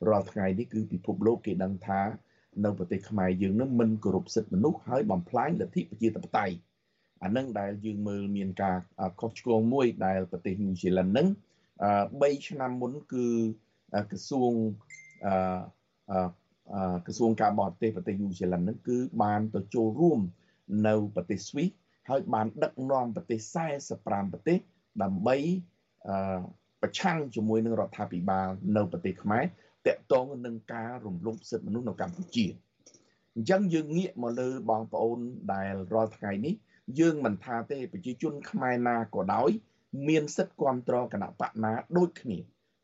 [0.08, 2.02] រាល់ថ្ងៃនេះគឺពិភពលោកគេដឹងថា
[2.64, 6.56] នៅប្រទេសខ្មែរយើងនឹងមិនគោរពសិទ្ធិមនុស្សហើយបំផ្លាញលទ្ធិប្រជាធិបតេយ្យ
[7.24, 8.78] អានឹងដែលយើងមើលមានការ
[9.20, 11.28] ខុសឆ្គងមួយដែលប្រទេសញូហ្សេឡង់នឹង
[11.84, 13.28] 3ឆ្នាំមុនគឺ
[14.12, 14.54] ក្រសួង
[17.06, 20.20] ក្រសួងការបរទេសប្រទេសញូហ្សេឡង់ហ្នឹងគឺបានទៅចូលរួម
[20.88, 21.70] នៅប្រទេសស្វីស
[22.10, 23.40] ហើយបានដឹកនាំប្រទេស
[23.90, 24.58] 45ប្រទេស
[25.04, 25.36] ដើម្បី
[26.82, 29.44] ប្រឆាំងជាមួយនឹងរដ្ឋាភិបាលនៅប្រទេសខ្មែរ
[29.88, 32.46] តកតងនឹងការរំលោភសិទ្ធិមនុស្សនៅកម្ពុជា
[33.36, 35.20] អញ្ចឹងយើងងាកមកលើបងប្អូន
[35.54, 36.54] ដែលរាល់ថ្ងៃនេះ
[37.00, 39.50] យើងមិនថាទេប្រជាជនខ្មែរណាក៏ដោយ
[40.08, 42.38] មានសិទ្ធិគ្រប់គ្រងគណៈបកណាដូចគ្នា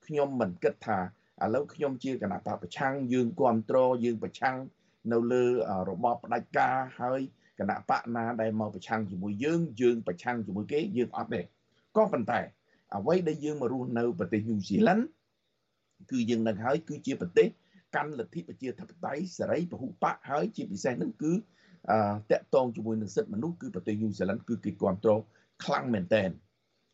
[0.06, 0.98] ខ្ញុំមិនគិតថា
[1.44, 4.58] ឥឡូវខ្ញុំជាគណៈបកប្រឆាំងយើងគ្រប់គ្រងយើងប្រឆាំង
[5.12, 5.46] នៅលើ
[5.90, 7.22] របបផ្ដាច់ការហើយ
[7.60, 11.42] គណៈបកណាដែលមកប្រឆាំងជាមួយយើងយើងប្រឆាំងជាមួយគេយើងអត់ទេ
[11.98, 12.40] ក៏ប៉ុន្តែ
[12.96, 15.04] អ្វីដែលយើងមករស់នៅប្រទេសញូហ្សេឡង់
[16.12, 17.48] គឺយើងនឹងហើយគឺជាប្រទេស
[17.96, 21.38] កាន់លទ្ធិប្រជាធិបតេយ្យសេរីពហុបកហើយជាពិសេសនឹងគឺត
[22.40, 25.20] កតងជាមួយនឹងសិទ្ធិមនុស្សគឺប្រទេសញូហ្សេឡង់គឺគេគ្រប់គ្រង
[25.64, 26.24] ខ្លាំងមែនតើ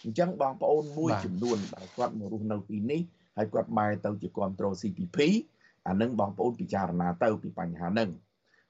[0.03, 3.01] អញ្ចឹងបងប្អូនមួយចំនួនដែលគាត់មករស់នៅទីនេះ
[3.37, 5.17] ហើយគាត់បែរទៅជាគ្រប់គ្រង CPP
[5.87, 8.09] អានឹងបងប្អូនពិចារណាទៅពីបញ្ហាហ្នឹង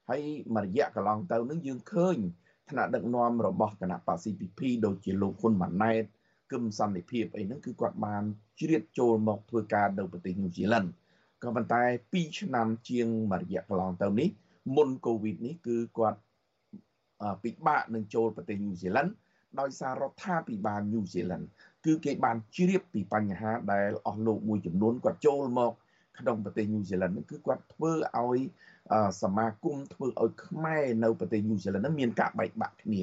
[0.08, 0.22] ហើយ
[0.56, 2.16] មួយរយៈកន្លងទៅនឹងយើងឃើញ
[2.70, 6.04] ថ្នាក់ដឹកនាំរបស់គណៈបក CPP ដូចជាលោកហ៊ុនម៉ាណែត
[6.52, 8.22] គឹមសន្តិភាពអីហ្នឹងគឺគាត់បាន
[8.60, 10.88] ជ្រៀតចូលមកធ្វើការនៅប្រទេសញូហ្សេឡង់
[11.42, 11.82] ក៏ប៉ុន្តែ
[12.14, 14.28] 2ឆ្នាំជាងមួយរយៈកន្លងទៅនេះ
[14.76, 16.18] មុនកូវីដនេះគឺគាត់
[17.42, 19.10] ពិបាកនឹងចូលប្រទេសញូហ្សេឡង់
[19.60, 21.46] ដោយសាររដ្ឋាភិបាលញូហ្សេឡង់
[21.86, 25.72] គឺគេបានជ្រាបពីបញ្ហាដែលអស់លោកមួយចំនួនគាត់ចូលមក
[26.18, 28.40] ក្នុងប្រទេសញូហ្សេឡង់គឺគាត់ធ្វើឲ្យ
[29.22, 33.00] សមាគមធ្វើឲ្យខ្មែរនៅប្រទេសញូហ្សេឡង់មានការបែកបាក់គ្នា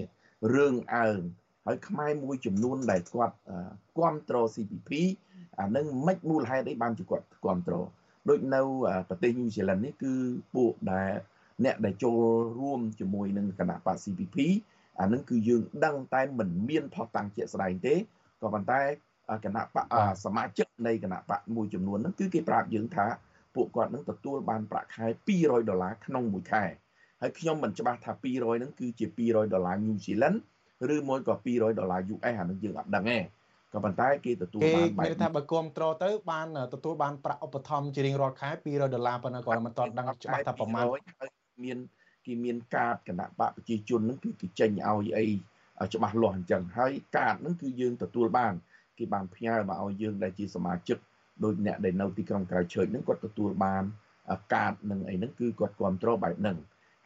[0.54, 1.21] រឿងអើង
[1.65, 3.36] ហើយខ្មែរមួយចំនួនដែលគាត់
[3.97, 4.91] គ្រប់គ្រង CPP
[5.60, 7.86] អានឹងមិនមូលហេតុអីបានជាគាត់គ្រប់គ្រង
[8.30, 8.62] ដូចនៅ
[9.10, 10.13] ប្រទេសញូហ្សេឡង់នេះគឺ
[10.56, 11.12] ពួកដែល
[11.65, 12.19] អ្នកដែលចូល
[12.60, 14.38] រួមជាមួយនឹងគណៈបក CPP
[14.99, 17.95] អានឹងគឺយើងដឹងតែមិនមានផុសតាំងជាក់ស្ដែងទេ
[18.41, 18.82] ក៏ប៉ុន្តែ
[19.45, 19.86] គណៈបក
[20.25, 23.05] សមាជិកនៃគណៈបកមួយចំនួនហ្នឹងគឺគេប្រាប់យើងថា
[23.55, 25.05] ពួកគាត់នឹងទទួលបានប្រាក់ខែ
[25.38, 26.63] 200ដុល្លារក្នុងមួយខែ
[27.21, 30.39] ហើយខ្ញុំមិនច្បាស់ថា200ហ្នឹងគឺជា200ដុល្លារញូហ្សេឡង់
[30.95, 33.19] ឬមួយក៏200ដុល្លារ US អានឹងយើងអត់ដឹងទេ
[33.73, 40.83] ក៏ប៉ុន្តែគេទទួលបានបែបគេថាបើគ្រប់ត្រទៅបានទទួលបានប្រាក់ឧបត្ថម្ភជារៀងរាល់ខែ200ដុល្លារប៉ុណ្ណឹងគាត់មិនទាន់ដឹងច្បាស់ថាប្រមាណ
[41.19, 41.29] ហើយ
[41.63, 41.77] មាន
[42.25, 45.25] គេមានកាតគណៈបកប្រជាជនហ្នឹងគឺគេចេញឲ្យអី
[45.93, 48.53] ច្បាស់លាស់អញ្ចឹងហើយកាតហ្នឹងគឺយើងទទួលបាន
[48.97, 50.97] គេបានផ្ញើមកឲ្យយើងដែលជាសមាជិក
[51.43, 53.84] ដូចអ្នកដែលនៅទីក្រុងក្រៅឈើហ្នឹងគាត់ទទួលបាន
[54.53, 56.58] កាតនឹងអីហ្នឹងគឺគាត់គ្រប់គ្រងបែបហ្នឹង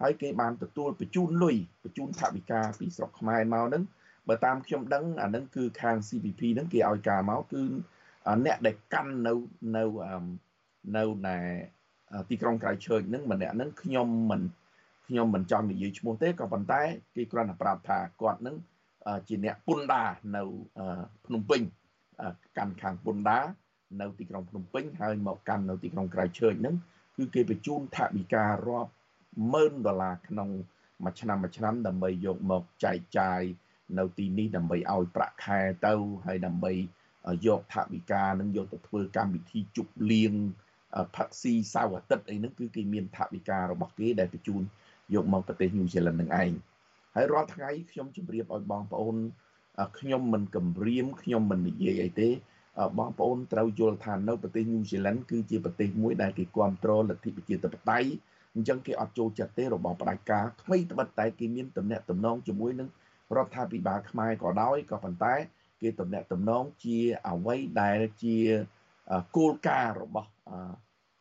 [0.02, 3.84] ហើយគេបានទទួលបញ្ជូនលុយបញ្ជូនថវិកាពីស្រុកខ្មែរមកហ្នឹង
[4.28, 7.62] បើតាមខ្ញុំដឹងអាហ្នឹងគឺខាង CPP ហ្នឹងគេឲ្យការមកគឺ
[8.45, 9.34] អ្នកដែលកាន់នៅ
[9.76, 9.84] នៅ
[10.97, 11.38] នៅណែ
[12.30, 14.41] ទីក្រុងក្រៅឈើហ្នឹងម្នាក់ហ្នឹងខ្ញុំមិន
[15.08, 16.82] ខ្ញុំមិនចង់និយាយឈ្មោះទេក៏ប៉ុន្តែ
[17.15, 18.56] គេគ្រាន់តែប្រាប់ថាគាត់នឹង
[19.28, 20.04] ជាអ្នកពុនដា
[20.36, 20.43] នៅ
[21.26, 21.62] ភ្នំពេញ
[22.58, 23.39] កាន់ខាងពុនដា
[24.02, 26.76] នៅទីក្រុងភ្នំពេញហើយមកកាន់នៅទីក្រុងក្រៅឈើហ្នឹង
[27.17, 28.91] គឺគេបញ្ជូនថវិការាប់
[29.54, 30.50] ម៉ឺនដុល្លារក្នុង
[31.06, 33.41] មួយឆ្នាំមួយឆ្នាំដើម្បីយកមកចែកចាយ
[34.00, 35.93] នៅទីនេះដើម្បីឲ្យប្រាក់ខែទៅ
[36.26, 36.74] ហើយដើម្បី
[37.48, 40.34] យកថវិកានឹងយកទៅធ្វើកម្មវិធីជប់លៀង
[41.15, 44.62] ផឹកស៊ីសៅរ៍អាទិត្យអីហ្នឹងគឺគេមានថវិការបស់គេដែលបញ្ជូន
[45.15, 46.52] យកមកប្រទេសញូហ្សេឡង់នឹងឯង
[47.17, 49.15] ហើយរាល់ថ្ងៃខ្ញុំជម្រាបឲ្យបងប្អូន
[49.99, 52.30] ខ្ញុំមិនគំរាមខ្ញុំមិននិយាយអីទេ
[52.99, 58.10] បងប្អូនត្រូវយល់ថានៅប្រទេសញូហ្សេឡង់គឺជាប្រទេសមួយដែលគេគ្រប់គ្រងលទ្ធិប្រជាធិបតេយ្យ
[58.56, 62.89] អញ្ចឹងគេអត់ចូលចិត្តទេរបស់ផ្ដាច់ការថ្មីត្បិតតែគេមានតំណែងតំណងជាមួយនឹង
[63.36, 65.34] រដ្ឋាភិបាលខ្មែរក៏ដោយក៏ប៉ុន្តែ
[65.82, 66.97] គេតំណែងតំណងជា
[67.30, 68.38] អ្វីដែលជា
[69.38, 70.30] គោលការណ៍របស់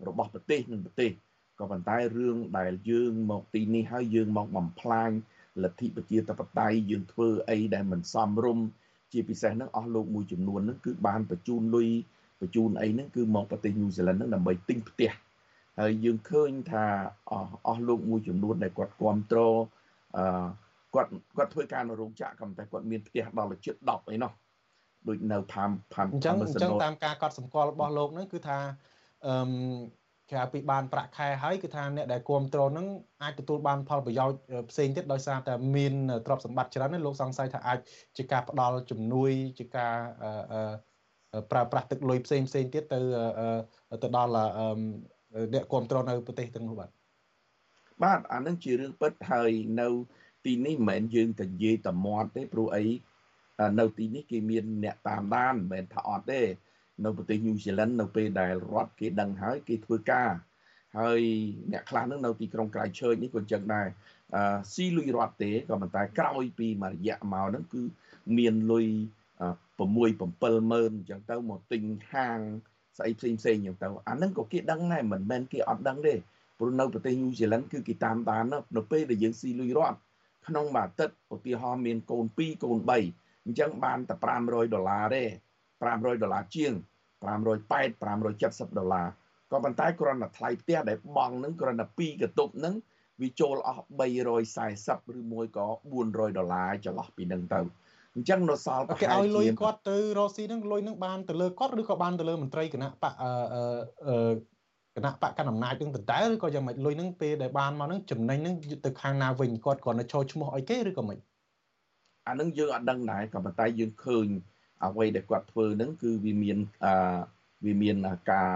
[0.09, 1.11] របស់ប្រទេសនិងប្រទេស
[1.61, 5.11] ក៏ប៉ុន្តែរឿងដែលយើងមកទីនេះហើយយើងមកបំផ្លាញ
[5.65, 8.65] លទ្ធិប្រជាធិបតេយ្យយើងធ្វើអីដែលមិនសមរម្យ
[9.13, 11.89] ជាពិសេសហ្នឹងអស់លោកមួយចំនួនហ្នឹងគឺបានបញ្ជូនលុយ
[12.41, 15.11] បញ្ជូនអីហ្នឹងគឺមកប្រទេសញូហ្សេឡង់ហ្នឹងដើម្បីទិញផ្ទះ
[15.81, 16.85] ហើយយើងឃើញថា
[17.67, 19.57] អស់លោកមួយចំនួនដែលគាត់គ្រប់គ្រង
[20.17, 20.47] អឺ
[20.95, 24.33] គាត់គាត់ធ្វើការនៅរោងចក្រក៏តែគាត់មានផ្ទះដល់ជិត10អីនោះ
[25.09, 28.59] ដូចនៅផាមផាមអញ្ចឹងអញ្ចឹងតាមការកត់សម្គាល់របស់លោកហ្នឹងគឺថា
[29.27, 29.35] អឺ
[30.31, 32.89] ក្រៅពីបានប្រាក់ខែហើយគឺថាអ្នកដែលគ្រប់គ្រងហ្នឹង
[33.23, 34.39] អាចទទួលបានផលប្រយោជន៍
[34.71, 35.95] ផ្សេងទៀតដោយសារតែមាន
[36.27, 37.79] ទ្រព្យសម្បត្តិច្រើននេះលោកសង្ស័យថាអាច
[38.17, 39.95] ជាការផ្ដល់ជំនួយជាការ
[41.51, 43.01] ប្រើប្រាស់ទឹកលុយផ្សេងផ្សេងទៀតទៅ
[44.03, 44.33] ទៅដល់
[45.55, 46.91] អ្នកគ្រប់គ្រងនៅប្រទេសទាំងនោះបាទ
[48.03, 49.89] បាទអានឹងជារឿងពិតហើយនៅ
[50.45, 52.85] ទីនេះមិនមែនយើងតែនិយាយតែមាត់ទេព្រោះអី
[53.81, 56.41] នៅទីនេះគេមានអ្នកតាមដានមិនមែនថាអត់ទេ
[57.05, 60.31] នៅប្រទេសញូហ្សេឡង់នៅពេលដែលរដ្ឋគេដឹងហើយគេធ្វើការ
[60.99, 61.21] ហើយ
[61.73, 63.89] អ្នកខ្លះនឹងនៅទីក្រុងក្រៅឈើនេះក៏ចឹងដែរ
[64.35, 64.43] អឺ
[64.75, 67.83] ស៊ីលុយរដ្ឋទេក៏ប៉ុន្តែក្រោយពីមួយរយៈមកហ្នឹងគឺ
[68.39, 68.87] មានលុយ
[69.37, 71.83] 6 7ម៉ឺនអញ្ចឹងទៅមកទិញ
[72.13, 72.39] ហាង
[72.99, 76.15] ស្អីផ្សេងផ្សេងអញ្ចឹងទៅអាហ្នឹងក៏គេដឹងដែរមិនមែនគេអត់ដឹងទេ
[76.59, 78.45] ព្រោះនៅប្រទេសញូហ្សេឡង់គឺគេតាមដាន
[78.77, 79.99] នៅពេលដែលយើងស៊ីលុយរត់
[80.47, 82.93] ក្នុងមួយអាទិត្យឧទាហរណ៍មានកូន2កូន3
[83.45, 85.25] អញ្ចឹងបានតែ500ដុល្លារទេ
[85.81, 86.73] 500ដុល្លារជាង
[87.23, 89.07] 580 570ដុល្លារ
[89.53, 92.75] ក៏ប៉ុន្តែគ្រាន់តែថ្លៃផ្ទះដែលបង់ហ្នឹងគ្រាន់តែ2កតុបហ្នឹង
[93.23, 93.85] វាចូលអស់
[94.51, 95.67] 340ឬមួយក៏
[96.03, 97.61] 400ដុល្លារចន្លោះពីហ្នឹងទៅ
[98.15, 104.29] អញ្ចឹងនៅសល់ប្រហែលគេឲ្យលុយគាត់ទៅរកស៊ីហ្នឹងលុយហ្នឹងបានទៅលើគាត់ឬក៏បានទៅលើមន្ត្រីគណៈបកអឺ
[104.97, 108.55] គណៈបកកណ្ដាលអំណាចនឹងដដែលឬក៏យ៉ាងម៉េចលុយហ្នឹងពេលដែលបានមកហ្នឹងចំណេញហ្នឹង
[108.87, 111.19] ទៅខាងណាវិញគាត់គ្រាន់តែចូលឈ្មោះឲ្យគេឬក៏មិន
[112.29, 114.27] អានឹងយើងអត់ដឹងដែរក៏ប៉ុន្តែយើងឃើញ
[114.85, 117.19] អ្វីដែលគាត់ធ្វើហ្នឹងគឺវាមានអឺ
[117.65, 117.97] វាមាន
[118.31, 118.51] ការ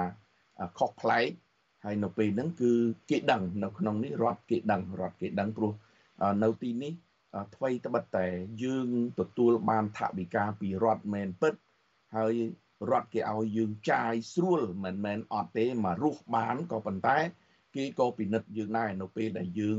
[0.79, 1.29] ខុសប្លែក
[1.85, 2.71] ហើយនៅពេលហ្នឹងគឺ
[3.11, 5.73] គេដឹងនៅក្នុងនេះរដ្ឋគេដឹងរដ្ឋគេដឹងព្រោះ
[6.43, 6.93] នៅទីនេះ
[7.55, 8.27] ថ្មីត្បិតតែ
[8.63, 8.89] យើង
[9.21, 11.55] ទទួលបានថវិកាពីរដ្ឋមែនពិត
[12.17, 12.35] ហើយ
[12.91, 17.19] រដ្ឋគេឲ្យយើងចាយស្រួលមិនមែនអត់ទេមករស់បានក៏ប៉ុន្តែ
[17.77, 19.79] គេក៏ពិនិត្យយើងដែរនៅពេលដែលយើង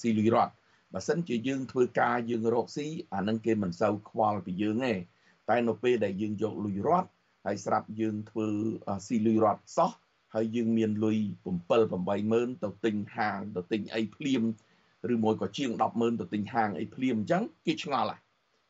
[0.00, 0.52] ស៊ីលុយរដ្ឋ
[0.92, 4.94] បើសិនជាយើងធ្វើការយើងរកស៊ីអានឹងគេមិនសូវខ្វល់ពីយើងទេ
[5.50, 7.08] តែនៅពេលដែលយើងយកលុយរដ្ឋ
[7.46, 8.48] ហើយស្រាប់យើងធ្វើ
[9.06, 9.90] ស៊ីលុយរដ្ឋសោះ
[10.34, 14.42] ហើយយើងមានលុយ7 80000ទៅទិញហាងទៅទិញអីភ្លាម
[15.12, 18.18] ឬមួយក៏ជាង100,000ទៅទិញហាងអីភ្លាមអញ្ចឹងគេឆ្ងល់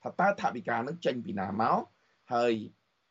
[0.03, 1.81] ថាតើថវិកានឹងចេញពីណាមក
[2.33, 2.53] ហើយ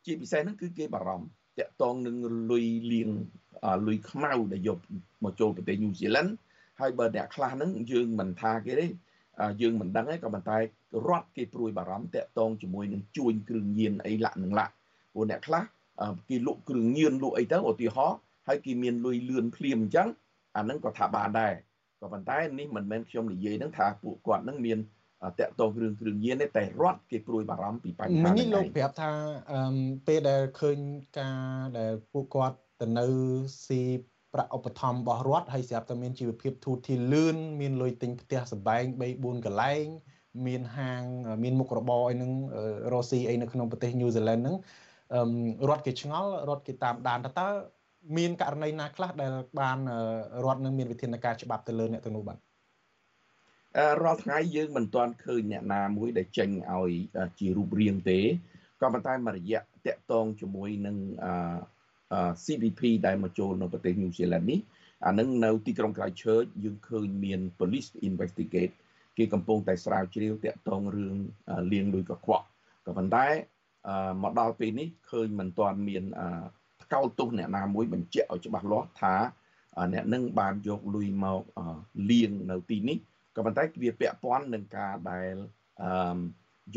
[0.06, 1.28] ជាពិសេសហ្នឹងគឺគេបារម្ភ
[1.60, 2.15] តាក់ទងនឹង
[2.52, 3.10] លុយលៀង
[3.88, 4.80] លុយខ្មៅដែលយក
[5.23, 6.32] មកចូលប្រទេសញូហ្សេឡង់
[6.80, 8.86] ហើយបើអ្នកខ្លះហ្នឹងយើងមិនថាគេទេ
[9.62, 10.58] យើងមិនដឹងទេក៏ប៉ុន្តែ
[11.08, 14.74] រដ្ឋគេព្រួយបារម្ភតាក់ទងជាមួយនឹងជួញគ្រឿងញៀនអីលាក់នឹងលាក់
[15.13, 15.63] ព្រោះអ្នកខ្លះ
[16.30, 18.17] គេលក់គ្រឿងញៀនលក់អីទៅឧទាហរណ៍
[18.48, 20.08] ហើយគេមានលុយលឿនភ្លាមអញ្ចឹង
[20.56, 21.54] អាហ្នឹងក៏ថាបានដែរ
[22.02, 24.80] ក៏ប៉ុន្តែនេះមិនមែនខ្ញុំនិយាយហ្នឹងថាពួកគាត់ហ្នឹងមាន
[25.39, 29.12] តាក់ទងគ្រឿងគ្រឿងញៀនទេតែរដ្ឋគេព្រួយបារម្ភពីបញ្ហានេះលោកប្រាប់ថា
[30.08, 30.80] ពេលដែលឃើញ
[31.19, 31.39] ការ
[31.80, 33.06] ដែលពួកគាត់ទៅនៅ
[33.65, 33.82] ស៊ី
[34.34, 39.86] ប្រាក់ឧបត្ថម្ភរបស់រដ្ឋហើយស្រាប់តែមានជីវភាពធូរធារលឿនមានលុយទិញផ្ទះសម្បែង3 4កន្លែង
[40.48, 41.02] មានហាង
[41.43, 42.32] មានមុខរបរអីហ្នឹង
[42.91, 44.56] រស់ស៊ីអីនៅក្នុងប្រទេសញូហ្សេឡង់ហ្នឹង
[45.69, 47.48] រដ្ឋគេឆ្ងល់រដ្ឋគេតាមដានតើ
[48.17, 49.78] មានករណីណាខ្លះដែលបាន
[50.46, 52.38] រដ្ឋនឹងមានវិធានការច្បាប់ទៅលើអ្នកទាំងនោះបាទ
[54.04, 56.91] រាល់ថ្ងៃយើងមិនទាន់ឃើញអ្នកណាមួយដែលចេញឲ្យ
[57.39, 58.19] ជារូបរាងទេ
[58.82, 60.98] ក៏ប៉ុន្តែមួយរយៈតាក់ទងជាមួយនឹង
[62.13, 64.60] អឺ CBP ដែលមកចូលនៅប្រទេស New Zealand នេះ
[65.06, 68.73] អានឹងនៅទីក្រុង Christchurch យើងឃើញមាន police investigate
[69.17, 71.15] គេកំពុងតែស្រាវជ្រាវតាក់ទងរឿង
[71.71, 72.45] លៀងលុយកខ្វក់
[72.86, 73.28] ក៏ប៉ុន្តែ
[74.23, 76.04] មកដល់ពេលនេះឃើញមិនទាន់មាន
[76.84, 79.15] ថ្កោលទោសអ្នកណាមួយបញ្ជាក់ឲ្យច្បាស់លាស់ថា
[79.93, 81.41] អ្នកនឹងបានយកលុយមក
[82.12, 82.97] លៀងនៅទីនេះ
[83.36, 85.34] ក៏ប៉ុន្តែវាពាក់ព័ន្ធនឹងការដែល
[85.84, 86.19] អឺ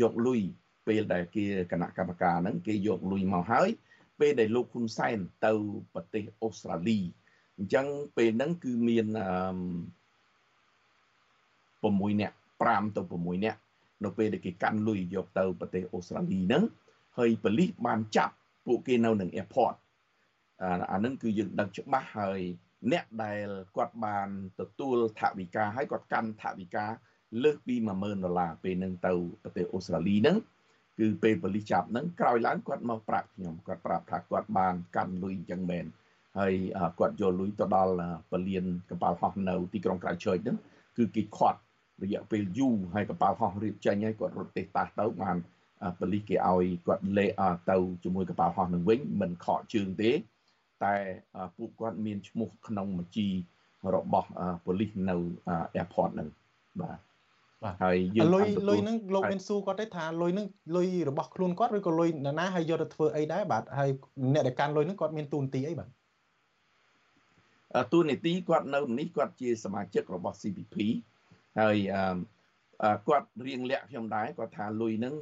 [0.01, 0.41] យកលុយ
[0.87, 3.69] ពេលដែលគេគណៈកម្មការហ្នឹងគេយកលុយមកហើយ
[4.19, 5.53] ពេលដែលលោកហ៊ុនសែនទៅ
[5.93, 6.99] ប្រទេសអូស្ត្រាលី
[7.57, 13.59] អញ្ចឹងពេលហ្នឹងគឺមានអឺ6នាក់5ទៅ6នាក់
[14.03, 16.63] នៅពេលដែលគេកាន់លុយយកទៅប្រទេសអូស្ត្រាលីហ្នឹង
[17.17, 18.33] ហើយប៉ូលីសបានចាប់
[18.65, 19.75] ពួកគេនៅនឹង airport
[20.61, 22.39] អាហ្នឹងគឺយើងដឹងច្បាស់ហើយ
[22.91, 24.27] អ្នកដែលគាត់បាន
[24.59, 26.85] ទទួលថវិកាហើយគាត់កាន់ថវិកា
[27.43, 30.37] លើសពី10000ដុល្លារពេលហ្នឹងទៅប្រទេសអូស្ត្រាលីហ្នឹង
[30.99, 35.85] គឺពេលប៉ូលីសចាប់ហ្នឹងក្រោយឡើងគាត់មកប្រាប់ខ្ញុំគាត់ប្រាប់ថាគាត់បានកាន់លុយអញ្ចឹងមែន
[36.39, 36.53] ហើយ
[36.99, 37.93] គាត់យកលុយទៅដល់
[38.31, 40.57] ពលានកប៉ាល់ហោះនៅទីក្រុងក្រៅជើចហ្នឹង
[40.97, 41.59] គឺគេខាត់
[42.03, 45.37] រយៈពេលយូរហើយកប៉ាល់ហោះរៀបចេញហើយគាត់រត់ទេតាស់ទៅបាន
[45.99, 47.25] ប៉ូលីសគេឲ្យគាត់លេ
[47.71, 50.11] ទៅជាមួយកប៉ាល់ហោះនឹងវិញមិនខកជើងទេ
[50.83, 50.95] តែ
[51.57, 53.27] ពួកគាត់មានឈ្មោះក្នុងបញ្ជី
[53.95, 54.29] របស់
[54.65, 55.15] ប៉ូលីសនៅ
[55.75, 56.29] airport ហ្នឹង
[56.81, 57.06] បាទ
[57.63, 63.89] បាទហើយយើងលុយលុយហ្នឹងលោកមានសួរគាត់ទេថាលុយហ្នឹងលុយរបស់ខ្លួនគាត់ឬក៏លុយនរណាហើយយកទៅធ្វើអីដែរបាទហើយ
[64.33, 65.89] អ្នកដែលកាន់លុយហ្នឹងគាត់មានទូនទីអីបាទ
[67.93, 70.75] ទូនីតិគាត់នៅនេះគាត់ជាសមាជិករបស់ CPP
[71.59, 71.77] ហើយ
[73.07, 75.13] គាត់រៀងលាក់ខ្ញុំដែរគាត់ថាលុយហ្នឹង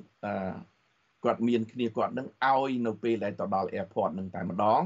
[1.25, 4.81] គាត់មានគ្នាគាត់នឹងឲ្យនៅពេលដែលទៅដល់ airport នឹងតែម្ដង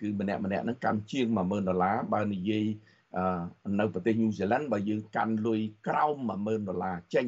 [0.00, 2.66] គឺម្នាក់ម្នាក់ហ្នឹងកាន់ជាង10000ដុល្លារបើនិយាយ
[3.80, 7.26] នៅប្រទេសញូហ្សេឡង់បើយើងកាន់លុយក្រោម10000ដុល្លារចេញ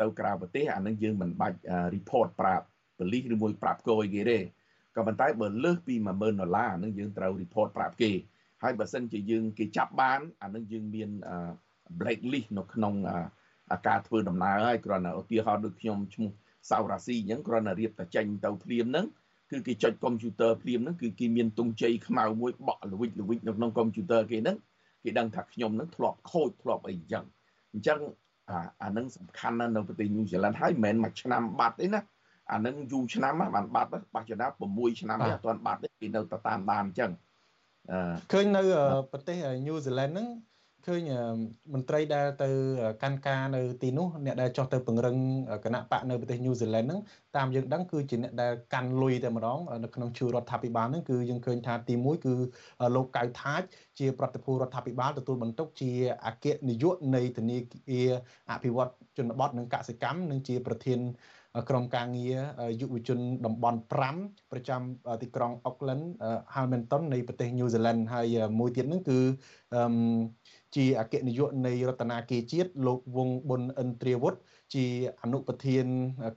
[0.00, 1.58] ទៅក្រៅប្រទេសអានឹងយើងមិនបាច់
[1.94, 2.64] report ប្រាប់
[2.98, 4.38] ប៉ូលីសឬមួយប្រាប់គយគេទេ
[4.96, 8.10] ក៏ប៉ុន្តែបើលើសពី10000ដុល្លារអានឹងយើងត្រូវ report ប្រាប់គេ
[8.62, 11.10] ហើយបើសិនជាយើងគេចាប់បានអានឹងយើងមាន
[11.98, 12.94] blacklist នៅក្នុង
[13.88, 16.30] ការធ្វើដំណើរហើយគ្រាន់តែឧទាហរណ៍ដូចខ្ញុំឈ្មោះ
[16.70, 19.06] សៅរ៉ាស៊ីអញ្ចឹងគ្រាន់តែរៀបតែចេញទៅភ្លាមហ្នឹង
[19.50, 24.56] គឺគេចុចកុំព្យូទ័រភ្លាមហ្នឹងគឺគេមានទង់ជ័យខ្មៅមួយបក់ល្វិចល្វិចនៅក្នុងកុំព្យូទ័រគេហ្នឹង
[25.06, 27.24] គេដឹងថាខ្ញុំហ្នឹងធ្លាប់ខូចធ្លាប់អីអញ្ចឹង
[27.72, 28.00] អញ្ចឹង
[28.50, 32.00] អាអានឹងសំខាន់ណាស់នៅប្រទេសញូហ្សេឡង់ហើយមិនមែនមួយឆ្នាំបាត់ទេណា
[32.52, 37.10] អានឹងយូរឆ្នាំបានបាត់បច្ចុប្បន្ន6ឆ្នាំទេអត់ទាន់បាត់ទេគេនៅតែតាមដានអញ្ចឹង
[38.32, 38.62] ឃើញនៅ
[39.12, 40.26] ប្រទេសញូហ្សេឡង់ហ្នឹង
[40.86, 41.02] ឃើញ
[41.74, 42.50] មន្ត្រីដែលទៅ
[43.02, 45.16] កាន់ការនៅទីនោះអ្នកដែលចោះទៅពង្រឹង
[45.64, 47.00] គណៈបកនៅប្រទេសញូហ្សេឡង់ហ្នឹង
[47.36, 52.32] តាមយើងដឹងគឺជាអ្នកដែលកាន់លុយតែម្ដងនៅក្នុងជួររដ្ឋាភិបាលហ្នឹងគឺយើងឃើញថាទី1គឺ
[52.94, 53.62] លោកកៅថាច
[53.98, 55.90] ជាប្រតិភូរដ្ឋាភិបាលទទួលបន្ទុកជា
[56.26, 57.58] អគ្គនាយកនៃធនា
[57.90, 58.10] គារ
[58.50, 61.00] អភិវឌ្ឍជនបទនិងកសិកម្មនិងជាប្រធាន
[61.68, 62.38] ក្រុមការងារ
[62.80, 63.78] យុវជនតំបន់
[64.14, 64.80] 5ប្រចាំ
[65.22, 66.04] ទីក្រុង Auckland
[66.54, 69.18] Hamilton នៃប្រទេស New Zealand ហើយមួយទៀតហ្នឹងគឺ
[70.76, 74.34] ជាអគ្គនាយកនៃរដ្ឋាភិបាលជាតិលោកវងប៊ុនអិនទ្រាវុធ
[74.74, 74.86] ជា
[75.22, 75.86] អនុប្រធាន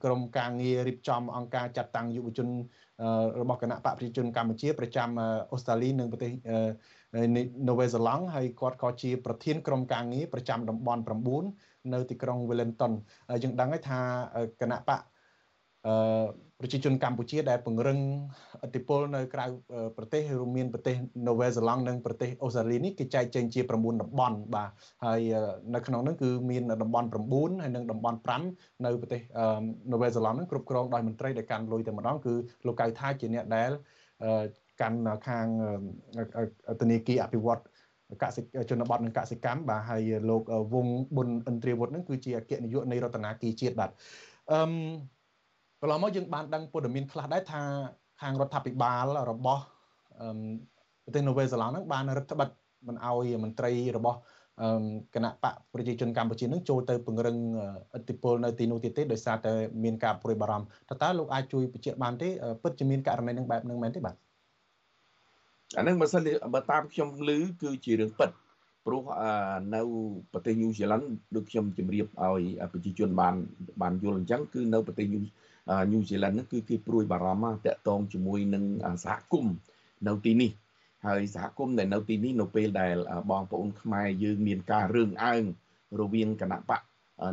[0.04, 2.48] ក្រុមការងាររៀបចំអង្គការចាត់តាំងយុវជន
[3.42, 5.10] របស់គណៈបកប្រជាជនកម្ពុជាប្រចាំ
[5.52, 6.32] អូស្ត្រាលីនិងប្រទេស
[7.70, 12.94] នូវែលសេឡង់ហើយគាត់ក៏ជាប្រធានក្រុមការងារប្រចាំតំបន់9 នៅទីក្រុង Wellington
[13.44, 14.00] យើងដឹងហើយថា
[14.62, 15.02] គណៈបក
[15.88, 15.96] អឺ
[16.62, 18.00] ប្រជាជនកម្ពុជាដែលពង្រឹង
[18.66, 19.46] ឥទ្ធិពលនៅក្រៅ
[19.98, 20.96] ប្រទេសរួមមានប្រទេស
[21.28, 24.70] នូវែលសេឡង់និងប្រទេសអូស្ត្រាលីនេះគេចែកចេញជា9តំបន់បាទ
[25.06, 25.22] ហើយ
[25.76, 28.18] នៅក្នុងនោះគឺមានតំបន់9ហើយនិងតំបន់
[28.52, 29.22] 5នៅប្រទេស
[29.92, 32.34] នូវែលសេឡង់ហ្នឹងគ្រប់គ្រងដោយមន្ត្រីដែលកាន់លុយតែម្ដងគឺ
[32.66, 33.72] លោកកៅថាជាអ្នកដែល
[34.82, 35.48] កាន់ខាង
[36.82, 37.62] ធនាគារអភិវឌ្ឍ
[38.22, 40.42] កសិជនបទនិងកសិកម្មបាទហើយលោក
[40.74, 43.90] វងប៊ុនឥន្ទ្រាវុធហ្នឹងគឺជាអគ្គនាយកនៃរដ្ឋាភិបាលជាតិបាទ
[44.52, 44.62] អឺ
[45.82, 47.62] កន្លងមកយើងបានដឹងព័ត៌មានខ្លះដែរថា
[48.22, 49.62] ខាងរដ្ឋាភិបាលរបស់
[51.06, 52.54] ប្រទេសនូវែលសេឡង់ហ្នឹងបានរដ្ឋបတ်
[52.88, 54.18] មិនអោយមន្ត្រីរបស់
[55.16, 57.38] គណៈបកប្រជាជនកម្ពុជានឹងចូលទៅពង្រឹង
[57.98, 62.30] ឥទ្ធិពលនៅទីនោះទៀតទេដោយសារតែមានការព្រួយបារម្ភតើតើលោកអាចជួយបញ្ជាក់បានទេ
[62.64, 64.16] ពិតជាមានករណីនឹងបែបនឹងមែនទេបាទ
[65.78, 66.22] អានឹងបើសិន
[66.54, 68.30] បើតាមខ្ញុំឮគឺជារឿងពិត
[68.86, 69.04] ព្រោះ
[69.76, 69.82] នៅ
[70.34, 71.06] ប្រទេសញូហ្សេឡង់
[71.36, 73.36] ដូចខ្ញុំជម្រាបឲ្យប្រជាជនបាន
[73.82, 75.20] បានយល់អញ្ចឹងគឺនៅប្រទេសញូ
[75.92, 78.64] ញូហ្សេឡង់ហ្នឹងគឺគេព្រួយបារម្ភតាក់ទងជាមួយនឹង
[79.06, 79.56] សហគមន៍
[80.08, 80.52] នៅទីនេះ
[81.06, 82.96] ហើយសហគមន៍ដែលនៅទីនេះនៅពេលដែល
[83.32, 85.44] បងប្អូនខ្មែរយើងមានការរឿងអើង
[86.02, 86.82] រវាងគណៈបក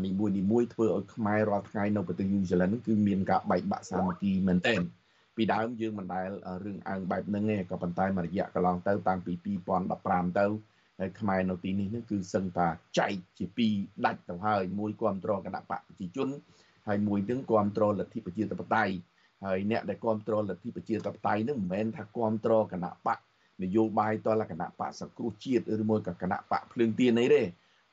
[0.07, 4.81] នីមួយនីមួយធ្វើឲ្យខ្មែររាល់ថ្ងៃនៅប្រទេសញូហ្សេឡង់គឺមានការបែកបាក់សាមគ្គីមែនទែន
[5.37, 6.29] ពីដើមយើងមិនដែល
[6.64, 10.46] រឿងអើងបែបហ្នឹងទេក៏ប៉ុន្តែមួយរយៈកន្លងទៅតាំងពី2015ទៅ
[11.01, 12.68] ហើយខ្មែរនៅទីនេះគឺសឹងតា
[12.99, 13.72] ចែកជាពីរ
[14.07, 16.29] ដាច់ទៅហើយមួយគ្រប់គ្រងគណៈបកប្រជាជន
[16.88, 18.94] ហើយមួយនឹងគ្រប់គ្រងលទ្ធិប្រជាធិបតេយ្យ
[19.44, 23.18] ហើយអ្នកដែលគ្រប់គ្រងលទ្ធិប្រជាធិបតេយ្យនឹងមិនមែនថាគ្រប់គ្រងគណៈបក
[23.62, 27.42] នយោបាយតលគណៈបកសង្គ្រោះជាតិឬមួយក៏គណៈបកភ្លើងទៀនអីទេ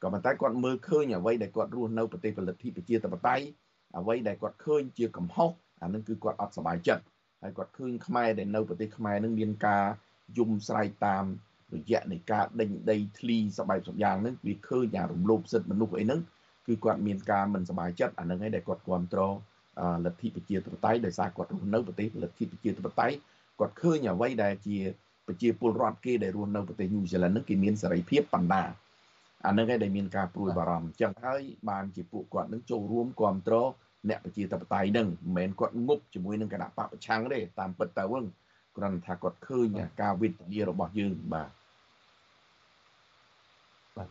[0.01, 3.45] ក៏ប៉ុន្តែគាត់មើលឃើញអ្វីដែលគាត់រស់នៅប្រទេសផលិតប្រជាធិបតេយ្យ
[3.97, 5.49] អ្វីដែលគាត់ឃើញជាកំហុស
[5.81, 7.03] អានឹងគឺគាត់អត់សប្បាយចិត្ត
[7.43, 9.83] ហើយគាត់ឃើញខ្មែរដែលនៅប្រទេសខ្មែរនឹងមានការ
[10.37, 11.25] យំស្រែកតាម
[11.73, 16.19] រយៈនៃការដេញដីធ្លីសបែបសំយ៉ាងនឹងវាឃើញយ៉ាងរំលោភសិទ្ធិមនុស្សអីហ្នឹង
[16.67, 19.33] គឺគាត់មានការមិនសប្បាយចិត្តអានឹងឯងដែលគាត់គ្រប់គ្រង
[20.05, 23.15] លទ្ធិប្រជាធិបតេយ្យដោយសារគាត់រស់នៅប្រទេសលទ្ធិប្រជាធិបតេយ្យ
[23.59, 24.77] គាត់ឃើញអ្វីដែលជា
[25.27, 28.63] ប្រជាពលរដ្ឋគេដែលរស់នៅប្រទេសញូហ្សេឡង់ហ្នឹងគេមានសេរីភាពបណ្ដា
[29.45, 33.69] អានឹងឯងដែលមានការព្រួយបារម្ភអញ្ចឹងហើយបានជាពួកគាត់នឹងចូលរួមគ្រប់គ្រង
[34.09, 38.25] អ្នកប្រជាធិបតេយ្យហ្នឹងមិនមែនគាត់ងប់ជាមួយនឹងគណៈបកប្រឆាំងទេតាមពិតទៅហ្នឹង
[38.77, 39.67] គ្រាន់តែថាគាត់ឃើញ
[40.01, 41.49] ការវិទ្យារបស់យើងបាទ
[43.97, 44.07] បាទ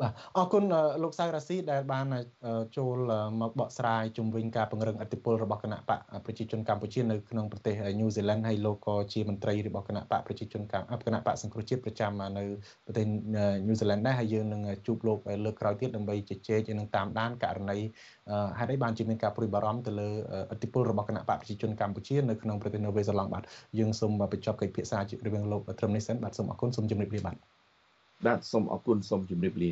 [0.00, 0.64] បាទអរគុណ
[1.02, 2.06] លោកសៅរាស៊ីដែលបាន
[2.76, 2.98] ចូល
[3.40, 12.44] មកបកស្រាយជំវិញការពង្រឹងអធិបុលរបស់គណៈបកប្រជាជនកម្ពុជានៅក្នុងប្រទេសញូហ្សេឡង់ហើយលោកក៏ជាមន្ត្រីរបស់គណៈបកប្រជាជនកម្ពុជាគណៈបកសង្គ្រោះជាតិប្រចាំនៅ
[12.86, 13.04] ប្រទេស
[13.66, 17.78] ញូហ្សេឡង់ដែរហើយយើងនឹងជួបលោកលើកក្រោយទៀតដើម្បីជជែកនឹងតាមដានករណី
[18.58, 20.08] ហេតុអីបានជាមានការព្រួយបារម្ភទៅលើ
[20.50, 23.42] អធិបុលរបស់គណៈបកប្រជាជនកម្ពុជានៅក្នុងប្រទេសនូវែលសេឡង់បាទ
[23.78, 27.36] យើងសូមបញ្ចប់កិច្ចពិភាក្សារវាងលោកត្រឹមនេះសិនបាទសូមអរគុណសូមជម្រាបលាបាទ
[28.24, 29.70] បាទសូមអរគុណសូមជម្រាបលា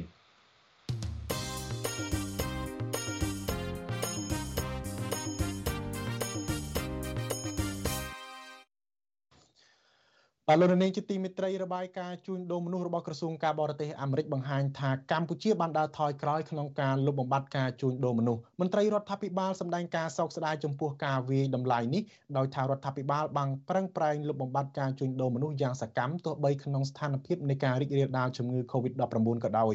[10.49, 22.03] បាទលោកនាងជាទីមេត្រីរបាយការណ៍ជួញដូរមនុស្សរបស់ក្រសួងការបរទេសអាមេរិកបង្ហាញថាកម្ពុជាបានដើរថយក្រោយក្នុងការលុបបំបាត់ការជួញដូរមនុស្សមន្ត្រីរដ្ឋាភិបាលសម្ដែងការសោកស្ដាយចំពោះការវាយតម្លៃនេះ
[22.37, 29.75] ដោយថារដ្ឋាភិបាលបានប្រឹងប្រែងលុបបំបាត់ការជួញដូរមនុស្សយ៉ាងសកម្មទោះបីក្នុងស្ថានភាពនៃការរីករាលដាលជំងឺ Covid-19 ក៏ដោយ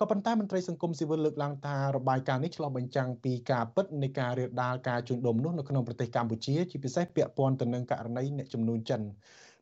[0.00, 9.02] ក៏ប៉ុន្តែមន្ត្រីសង្គមស៊ីវិលលើកឡើងថារបាយការណ៍នេះឆ្លុះបញ្ចាំងពីការពិតនៃការរាលដាលការជួញដូរមនុស្សនៅក្នុងប្រទេសកម្ពុជាជាពិសេសពាក់ព័ន្ធទៅនឹងករណីអ្នកចំនួនចិន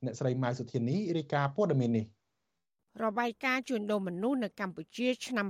[0.05, 2.05] អ្នកស្រីម៉ៅសុធានីរាយការណ៍ព័ត៌មាននេះ
[3.05, 5.47] របាយការណ៍ជួញដូរមនុស្សនៅកម្ពុជា ឆ្នាំ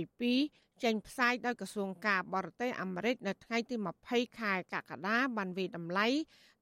[0.00, 6.06] 2022ចេញផ្សាយដោយក្រសួងការបរទេសអាមេរិកនៅថ្ងៃទី20ខែកក្កដាបានវិតម្លៃ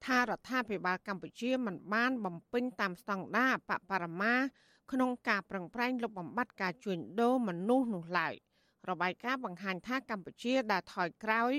[0.07, 4.35] ថារដ្ឋាភិបាលកម្ពុជាមិនបានបំពេញតាមស្តង់ដារបបរមា
[4.93, 8.35] ក្នុងការប្រឹងប្រែងលុបបំបាត់ការជួញដូរមនុស្សនោះឡើយ
[8.91, 11.53] របាយការណ៍បង្ហាញថាកម្ពុជា đã ថយក្រោយ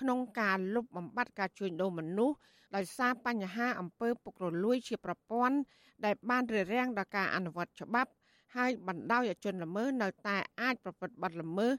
[0.00, 2.36] ក្នុងការលុបបំបាត់ការជួញដូរមនុស្ស
[2.74, 5.56] ដោយសារបញ្ហាអំពើពុករលួយជាប្រព័ន្ធ
[6.04, 8.10] ដែលបានរារាំងដល់ការអនុវត្តច្បាប់
[8.56, 11.72] ហើយបណ្ដោយឲ្យជនល្មើសនៅតែអាចប្រព្រឹត្តបទល្មើស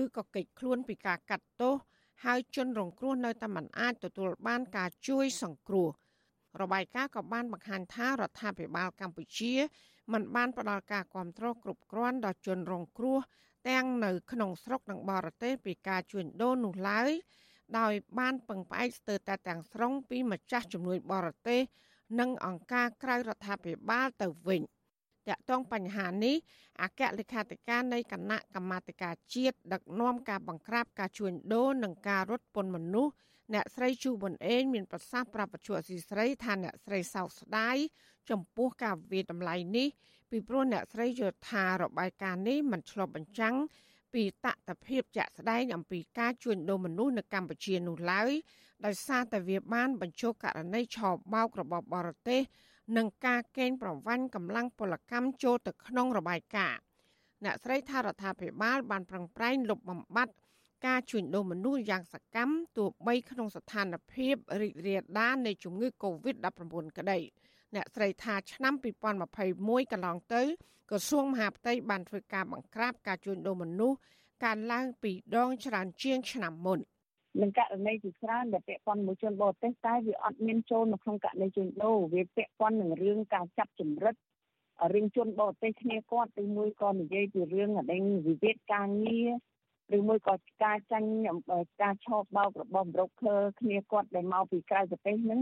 [0.00, 1.74] ឬក៏កិច្ចខ្លួនពីការកាត់ទោស
[2.24, 5.88] ហើយជនរងគ្រោះនៅតែមិនអាចទទួលបានការជួយសង្គ្រោះ
[6.60, 9.52] របាយការណ៍ក៏បានបង្ហាញថារដ្ឋាភិបាលកម្ពុជា
[10.12, 13.18] មិនបានផ្ដល់ការគ្រប់គ្រងគ្រប់គ្រាន់ដល់ជនរងគ្រោះ
[13.68, 17.10] ទាំងនៅក្នុងស្រុកនិងបរទេសពីការជួញដូរនោះឡើយ
[17.78, 21.60] ដោយបានពឹងផ្អែកស្ទើរតែទាំងស្រុងពីម្ចាស់ជំនួយបរទេស
[22.20, 24.62] និងអង្គការក្រៅរដ្ឋាភិបាលទៅវិញ
[25.28, 26.36] តាក់ទងបញ្ហានេះ
[26.82, 33.12] អគ្គលេខាធិការនៃគណៈកម្មាធិការជាតិដឹកនាំការបង្ក្រាបការជួញដូរនិងការរត់ពន្ធមនុស្ស
[33.54, 37.76] អ្នកស្រីជូប៊ុនអេងមានប្រសាសន៍ប្រាប់បច្ចុប្បន្នស៊ីស្រីថាអ្នកស្រីសោកស្ដាយ
[38.30, 39.88] ចំពោះការវិតម្លៃនេះ
[40.30, 43.54] ពីព្រោះអ្នកស្រីយល់ថារបាយការណ៍នេះមិនឆ្លុះបញ្ចាំង
[44.14, 48.30] ពីតថភាពជាក់ស្ដែងអំពីការជួញដូរមនុស្សនៅកម្ពុជានោះឡើយ
[48.84, 52.40] ដោយសារតែវាបានបញ្ចូលករណីឆោបោករបស់បរទេស
[52.96, 56.80] និងការកេងប្រវ័ញ្ចកម្លាំងពលកម្មចូលទៅក្នុងរបាយការណ៍
[57.44, 60.32] អ្នកស្រីថារដ្ឋាភិបាលបានប្រឹងប្រែងលុបបំបាត់
[60.86, 67.18] ការជួញដូរមនុស្សយ៉ាងសកម្មទោះបីក្នុងស្ថានភាពរីករាលដាលនៃជំងឺ Covid-19 ក្តី
[67.74, 68.74] អ្នកស្រីថាឆ្នាំ
[69.32, 70.42] 2021កន្លងទៅ
[70.90, 73.98] ក្រសួងមហាផ្ទៃបានធ្វើការបង្ក្រាបការជួញដូរមនុស្ស
[74.44, 76.78] កើនឡើងពីរដងច្រើនជាងឆ្នាំមុន
[77.40, 84.14] នឹងករណីជាច្រើនដែលពាក់ព័ន្ធមួយជនបរទេសតែវាអត់មានចូលនៅក្នុងករណីជួញដូរវាពាក់ព័ន្ធនឹងរឿងការចាប់ចម្រិត
[84.94, 89.30] រឿងជនបរទេសគ្នាគាត់ទីមួយក៏និយាយពីរឿងអដេញវិវាទការងារ
[89.98, 91.10] ឬមួយក៏ការចាញ់
[91.82, 95.40] ការឆោបបោករបស់ប្រូខឺគ្នាគាត់ដែលមកពីក្រៅប្រទេសហ្នឹង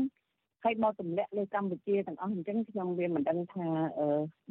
[0.64, 3.66] ហើយមកទម្លាក់លើកម្ពុជាទាំងអស់អញ្ចឹងខ្ញុំវាមិនដឹងថា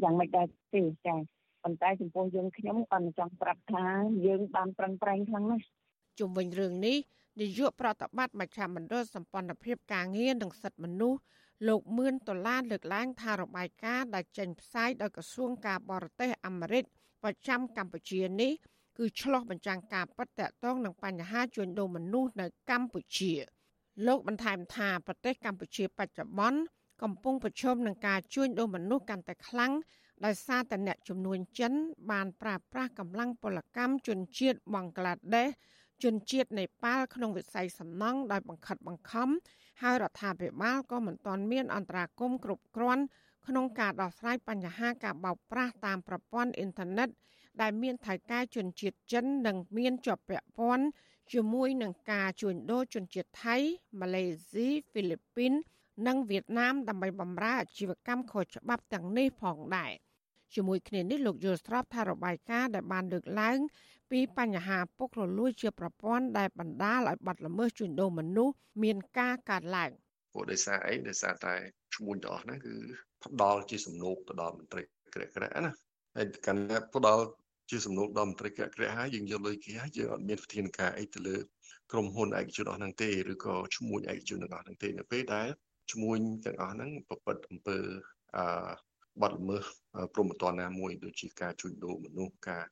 [0.03, 1.18] យ៉ាងម៉េចដែរទេចា៎
[1.64, 3.86] ប៉ុន្តែចំពោះយើងខ្ញុំក៏ចង់ប្រាប់ថា
[4.26, 5.66] យើងបានប្រឹងប្រែងខ្លាំងណាស់
[6.20, 6.97] ជុំវិញរឿងនេះ
[7.41, 11.20] នាយកប្រតិបត្តិមជ្ឈមណ្ឌលសម្ព័ន្ធភាពការងារនិងសិទ្ធិមនុស្ស
[11.68, 16.84] លោកមឿនដុល្លារលើកឡើងថារបាយការណ៍ដែលចេញផ្សាយដោយក្រសួងការបរទេសអាមេរិក
[17.24, 18.51] ប្រចាំកម្ពុជានេះ
[18.97, 23.34] គឺឆ្លោះបញ្ចាំងការពិតតាក់ទងនឹងបញ្ហាជួញដូរមនុស្សនៅកម្ពុជា
[24.08, 26.60] លោកបន្ថែមថាប្រទេសកម្ពុជាបច្ចុប្បន្ន
[27.04, 29.72] កំពុងប្រឈមនឹងការជួញដូរមនុស្សកាន់តែខ្លាំង
[30.26, 31.74] ដោយសារតែអ្នកចំនួនចិន
[32.12, 35.50] បានប្រើប្រាស់កម្លាំងពលកម្មជនជាតិបង់ក្លាដេស
[36.04, 39.30] ជនជាតិនេប៉ាល់ក្នុងវិស័យសំណង់ដោយបង្ខិតបង្ខំ
[39.82, 43.04] ហើយរដ្ឋាភិបាលក៏មិនទាន់មានអន្តរាគមគ្រប់គ្រាន់
[43.47, 47.10] ក្នុងការដោះស្រាយបញ្ហាការបោកប្រាស់តាមប្រព័ន្ធអ៊ីនធឺណិត
[47.62, 50.86] ដែលមានថៅកែជនជាតិចិននិងមានជាប់ពាក់ព័ន្ធ
[51.34, 53.58] ជាមួយនឹងការជួញដូរជនជាតិថៃ
[54.02, 55.54] ម៉ាឡេស៊ីហ្វីលីពីន
[56.08, 59.92] និងវៀតណាមដើម្បីបម្រើអាជីវកម្មខុសច្បាប់ទាំងនេះផងដែរ
[60.56, 63.58] ជាមួយគ្នានេះលោកយល់ស្របថារបាយការណ៍ដែលបានលើកឡើង
[64.12, 69.92] ពីបញ្ហាពុករលួយជាប្រព័ន្ធដែលបណ្ដាលឲ្យបាត់ល្មើសជួញដូរមនុស្សមានការកើតឡើង
[70.34, 71.54] ពួកដោយសារអីដោយសារតែ
[71.96, 72.76] ឈ្មោះទាំងអស់ហ្នឹងគឺ
[73.24, 74.82] ផ្ដាល់ជាសំណូកទៅដល់មន្ត្រី
[75.16, 75.72] ក្រាក់ក្រាក់ណា
[76.16, 77.24] ហើយកាន់តែផ្ដាល់
[77.70, 81.38] ជាសំណូកដល់មន្ត្រីក្រាក់ក្រាក់ហើយយើងយកលុយគេហើយយើងអត់មានវិធានការអីទៅលើ
[81.92, 85.48] ក្រុមហ៊ុនឯកជនអស់ហ្នឹងទេឬក៏ឈ្មោះឯកជនទាំងអស់ហ្នឹងទេនៅពេលដែល
[85.92, 86.14] ឈ្មោះ
[86.46, 87.78] ទាំងអស់ហ្នឹងប្រព្រឹត្តអំពើ
[88.38, 88.46] អឺ
[89.22, 89.64] បាត់ល្មើស
[90.14, 92.66] ព្រហ្មទណ្ឌណាមួយដូចជាការជួញដូរមនុស្សការ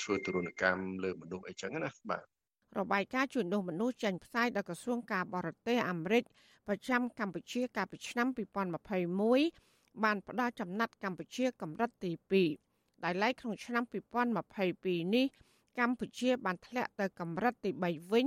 [0.00, 2.24] ធ្វើទរណកម្មលើមនុស្សអីចឹងណាបាទ
[2.78, 6.24] របាយការណ៍ជួញដូរមនុស្សចេញផ្សាយដោយក្រសួងការបរទេសអាមេរិក
[6.68, 8.26] ប្រចាំកម្ពុជាកាលពីឆ្នាំ
[9.14, 12.69] 2021បានផ្ដល់ចំណាត់កម្ពុជាកម្រិតទី2
[13.04, 13.84] ដែលឡែកក្នុងឆ្នាំ
[14.48, 15.26] 2022នេះ
[15.78, 18.26] កម្ពុជាបានធ្លាក់ទៅកម្រិតទី3វិញ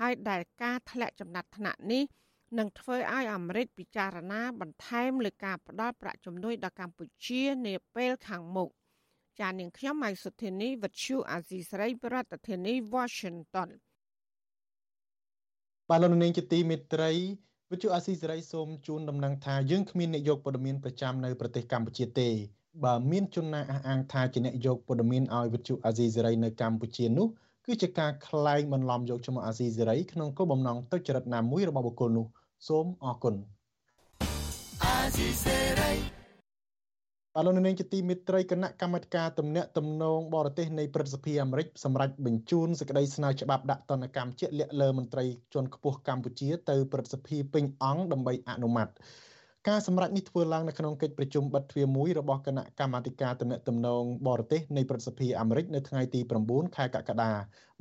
[0.00, 2.04] ហើយដែលការធ្លាក់ចំណាត់ថ្នាក់នេះ
[2.58, 8.68] នឹងធ្វើឲ្យអាមេរិកពិចារណាបន្ថែមលើការផ្តល់ប្រាក់ជំនួយដល់កម្ពុជានាពេលខាងមុខ
[9.40, 12.16] ចាននាងខ្ញុំម៉ៃសុធានីវិទ្យុអាស៊ីសេរីប្រ
[12.48, 13.70] ធានាធិបតី Washington
[15.88, 17.10] បាទលោកនាងជាទីមេត្រី
[17.70, 22.28] វិទ្យុអាស៊ីសេរីសូមជូនដំណឹងថាយើងគ្មាននាយកព័ត៌មានប្រចាំនៅប្រទេសកម្ពុជាទេ
[22.84, 27.26] បើមានជនណាអះអាងថាជាអ្នកយកព័ត៌មានឲ្យវិទ្យុអាស៊ីសេរីនៅកម្ពុជានោះ
[27.66, 32.26] គឺជាការក្លែងបន្លំយកឈ្មោះអាស៊ីសេរីក្នុងគោលបំណងទុច្ចរិតណាមួយរបស់បុគ្គលនោះ
[32.68, 33.34] សូមអរគុណ
[34.84, 35.92] អាស៊ីសេរី
[37.34, 48.88] បាទលោកនាងជាទីមេត្រីគណៈកម្មាធិការទំនាក់ទំនងបរទេសនៃព្រឹទ្ធសភាអាមេរិកសម្រេចបញ្ជូនសេចក្តីស្នើច្បាប់ដាក់ទណ្ឌកម្មជាក់លាក់លើមន្ត្រីជាន់ខ្ពស់កម្ពុជាទៅព្រឹទ្ធសភាពេញអង្គដើម្បីអនុម័ត
[49.68, 57.30] ការសម្រេចនេះធ្វើឡើងនៅក្នុងកិច្ចប្រជុំបិទទ្វារមួយរបស់គណៈកម្មាធិការទំនាក់ទំនងបរទេសនៃព្រឹទ្ធសភាអាមេរិកនៅថ្ងៃទី9ខែកក្កដា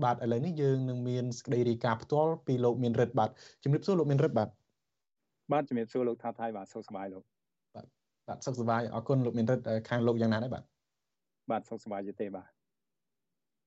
[0.04, 3.30] បាទឥឡូវនេះយើងនឹងមានសេចក្តីរាយការណ៍ផ្ទាល់ពីលោកមានរិទ្ធបាទ
[3.64, 4.50] ជំរាបសួរលោកមានរិទ្ធបាទ
[5.52, 7.24] បាទជំរាបសួរលោកថាថៃបាទសុខសប្បាយលោក
[7.76, 7.86] បាទ
[8.28, 10.64] បាទសុខសប្បាយអរគុណលោកមានរិទ្ធខាងលោកយ៉ាងណាដែរបាទ
[11.52, 12.61] បាទសុខសប្បាយទេបាទ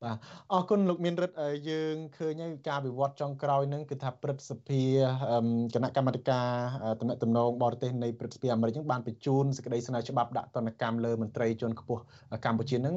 [0.04, 0.18] បាទ
[0.52, 1.36] អរគុណលោកមានរិទ្ធ
[1.70, 4.82] យើងឃើញហើយការវិវត្តចុងក្រោយនឹងគឺថាព្រឹទ្ធសភា
[5.74, 6.48] គណៈកម្មាធិការ
[7.00, 12.02] តំណែងតំណងបរទេសនៃព្រឹទ្ធសភាអាមេរិកនឹងបានបញ្ជូនសេចក្តីស្នើច្បាប់ដាក់ទណ្ឌកម្មលើមន្ត្រីជាន់ខ្ពស់
[12.44, 12.96] កម្ពុជានឹង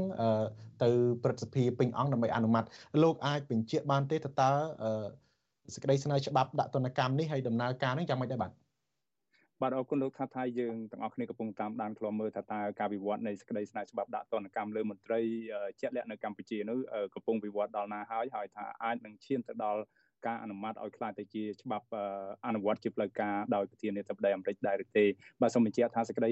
[0.84, 0.90] ទៅ
[1.24, 2.66] ព្រឹទ្ធសភាពេញអង្គដើម្បីអនុម័ត
[3.04, 4.52] លោកអាចបញ្ជាក់បានទេថាតើ
[5.74, 8.52] សេចក្តីស្នើច្បាប់ដាក់ទណ្ឌកម្មនេះហើយដំណើរការនឹងយ៉ាងម៉េចដែរបាទ
[9.62, 15.22] បាទអរគុណលោកថាថៃយើងទាំងអស់គ្នាកំពុងតាមដានខ្លមមើលថាតើការវិវត្តនៃសេចក្តីស្នើច្បាប់ដាក់ទណ្ឌកម្មលើមន្ត្រី
[15.82, 16.80] ជាក់លាក់នៅកម្ពុជានោះ
[17.16, 19.82] កំពុងវិវត្តដល់ណាហើយហើយថាអាចនឹងឈានទៅដល់
[20.26, 21.88] ការអនុម័តឲ្យខ្លាយទៅជាច្បាប់
[22.48, 25.06] អនុវត្តជាផ្លូវការដោយប្រធានាធិបតីអាមេរិកដែរឬទេ
[25.42, 26.32] បាទសូមបញ្ជាក់ថាសេចក្តី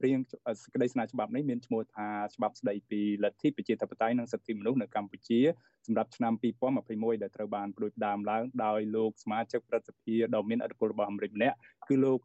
[0.00, 5.40] ព្រៀងសេចក្តីស្នើច្បាប់នេះមានឈ្មោះថាច្បាប់ស្តីពីលទ្ធិប្រជាធិបតេយ្យនិងសិទ្ធិមនុស្សនៅកម្ពុជា
[5.86, 6.32] សម្រាប់ឆ្នាំ
[6.78, 11.56] 2021ដែលត្រូវបានផ្ដួចផ្ដើមឡើងដោយលោកសមាជិកព្រឹទ្ធសភាដ៏មានឥទ្ធិពលរបស់អាមេរិកម្នាក់
[11.88, 12.18] គឺលោក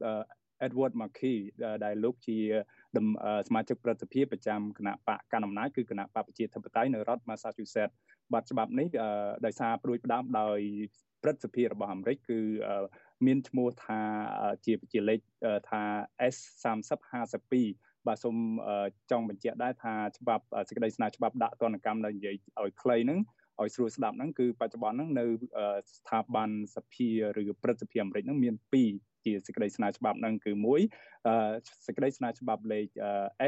[0.65, 1.35] Edward Markey
[1.85, 2.37] ដែលលោកជា
[3.47, 7.95] សមាជិកប្រតិភិប្រចាំគណៈបកកណ្ដាលអំណាចគឺគណៈបកប្រជាធិបតេយ្យនៅរដ្ឋ Massachusetts
[8.33, 8.87] បាត់ច្បាប់នេះ
[9.45, 10.59] ដោយសារព្រួយផ្ដើមដោយ
[11.23, 12.39] ព្រឹទ្ធសភារបស់អាមេរិកគឺ
[13.25, 14.01] មានឈ្មោះថា
[14.65, 15.19] ជាជាលេខ
[15.69, 15.81] ថា
[16.33, 17.53] S3052
[18.07, 18.37] បាទសូម
[19.11, 23.19] ចង់បញ្ជាក់ដែរថាច្បាប់សេចក្តីស្នើច្បាប់ដាក់ទណ្ឌកម្មនៅនិយាយឲ្យខ្លីហ្នឹង
[23.61, 25.25] ឲ្យស្រួលស្ដាប់ហ្នឹងគឺបច្ចុប្បន្នហ្នឹងនៅ
[25.97, 27.09] ស្ថាប័នសភា
[27.41, 30.81] ឬព្រឹទ្ធសភាអាមេរិកហ្នឹងមាន2 ជាសេចក្តីស្នើច្បាប់ហ្នឹងគឺមួយ
[31.85, 32.87] សេចក្តីស្នើច្បាប់លេខ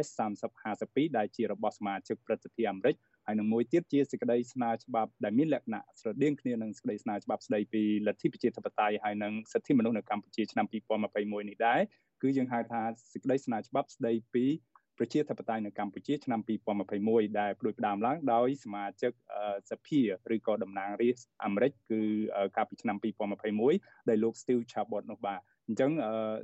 [0.05, 2.95] S3052 ដែលជារបស់សមាជិកព្រឹទ្ធសភាអាមេរិក
[3.27, 11.81] ហើយនឹងមួយទៀតជាសេចក្តីស្នើច្បាប់ដែលមានលក្ខណៈស្រដៀងគ្នានឹងសេចក្តីស្នើច្បាប់ស្តីពីលទ្ធិប្រជាធិបតេយ្យហើយនឹងសិទ្ធិមនុស្សនៅកម្ពុជាឆ្នាំ2021នេះដែរ
[12.21, 12.81] គឺយើងហៅថា
[13.13, 14.45] សេចក្តីស្នើច្បាប់ស្តីពី
[14.97, 16.39] ប្រជាធិបតេយ្យនៅកម្ពុជាឆ្នាំ
[16.89, 19.11] 2021ដែលផ្ដួចផ្ដើមឡើងដោយសមាជិក
[19.71, 19.99] សភា
[20.35, 22.01] ឬក៏តំណាងរាស្ត្រអាមេរិកគឺ
[22.55, 22.97] កាលពីឆ្នាំ
[23.51, 25.91] 2021ដែលលោក Steve Chabot នោះបាទអញ្ចឹង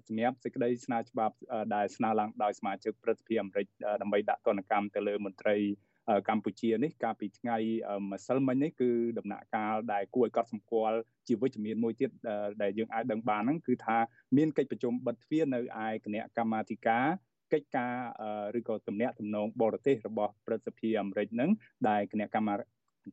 [0.07, 1.35] សម្រាប់សេចក្តីស្នើច្បាប់
[1.75, 3.67] ដែលស្នើឡើងដោយសមាជិកព្រឹទ្ធសភាអាមេរិក
[4.01, 5.57] ដើម្បីដាក់ទណ្ឌកម្មទៅលើមន្ត្រី
[6.29, 7.57] កម្ពុជានេះកាលពីថ្ងៃ
[8.11, 10.97] ម្សិលមិញនេះគឺដំណាក់កាលដែលគួរឲ្យកត់សម្គាល់
[11.27, 12.09] ជាវិជ្ជមានមួយទៀត
[12.61, 13.97] ដែលយើងអាចដឹងបានហ្នឹងគឺថា
[14.37, 17.05] មានកិច្ចប្រជុំបិទទ្វារនៅឯគណៈកម្មាធិការ
[17.53, 17.93] កិច្ចការ
[18.59, 21.49] ឬក៏ទំនាក់ទំនងបរទេសរបស់ព្រឹទ្ធសភាអាមេរិកហ្នឹង
[21.89, 22.55] ដែលគណៈកម្មា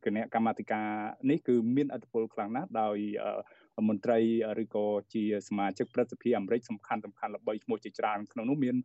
[0.05, 0.89] គណៈកម្មាធិការ
[1.29, 2.97] នេះគឺមានអធិបុលខ្លាំងណាស់ដោយ
[3.89, 4.19] មន្ត្រី
[4.63, 8.75] ឬក៏ជាសមាជិកព្រឹទ្ធសភាអាមេរិកសំខាន់សំខាន់ល្បីឈ្មោះជាច្រើនក្នុងនោះមាន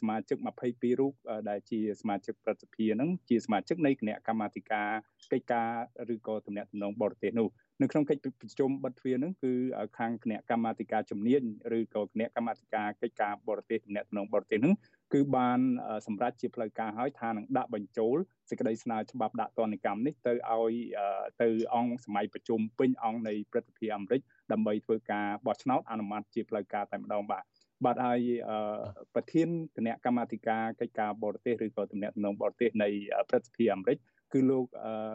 [0.00, 0.36] សមាជិក
[0.68, 1.12] 22រូប
[1.48, 4.90] ដែលជាសមាជិកព្រឹទ្ធសភានឹងជាសមាជិកនៃគណៈកម្មាធិការ
[5.32, 5.70] កិច្ចការ
[6.14, 7.48] ឬក៏ទំនាក់ទំនងបរទេសនោះ
[7.82, 9.52] នៅក្នុងកិច្ចប្រជុំបិទទ្វារនឹងគឺ
[9.98, 11.42] ខាងគណៈកម្មាធិការជំនាញ
[11.78, 14.74] ឬក៏គណៈកម្មាធិការកិច្ចការបរទេសទំនាក់ទំនងបរទេសនឹង
[15.14, 15.60] គឺបាន
[16.06, 18.16] សម្រេចជាផ្លូវការហើយថានឹងដាក់បញ្ចូល
[18.50, 20.72] សេចក្តីស្នើច្បាប់ដាក់ទណ្ឌកម្មនេះទៅឲ្យ
[21.42, 24.20] ទៅអង្គសម័យប្រជុំពេញអង្គនៃព្រឹទ្ធសភាអាមេរិក
[24.52, 27.44] ដើម្បីធ្វើការបោះឆ្នោតអនុម័តជាផ្លូវការតែម្ដងបាទ
[27.84, 28.20] បាទហើយ
[29.14, 32.88] ប្រធានគណៈកម្មាធិការកិច្ចការបរទេសឬក៏ទំនាក់ទំនងបរទេសនៃ
[33.28, 33.98] ព្រឹទ្ធសភាអាមេរិក
[34.32, 35.14] គឺលោកអឺ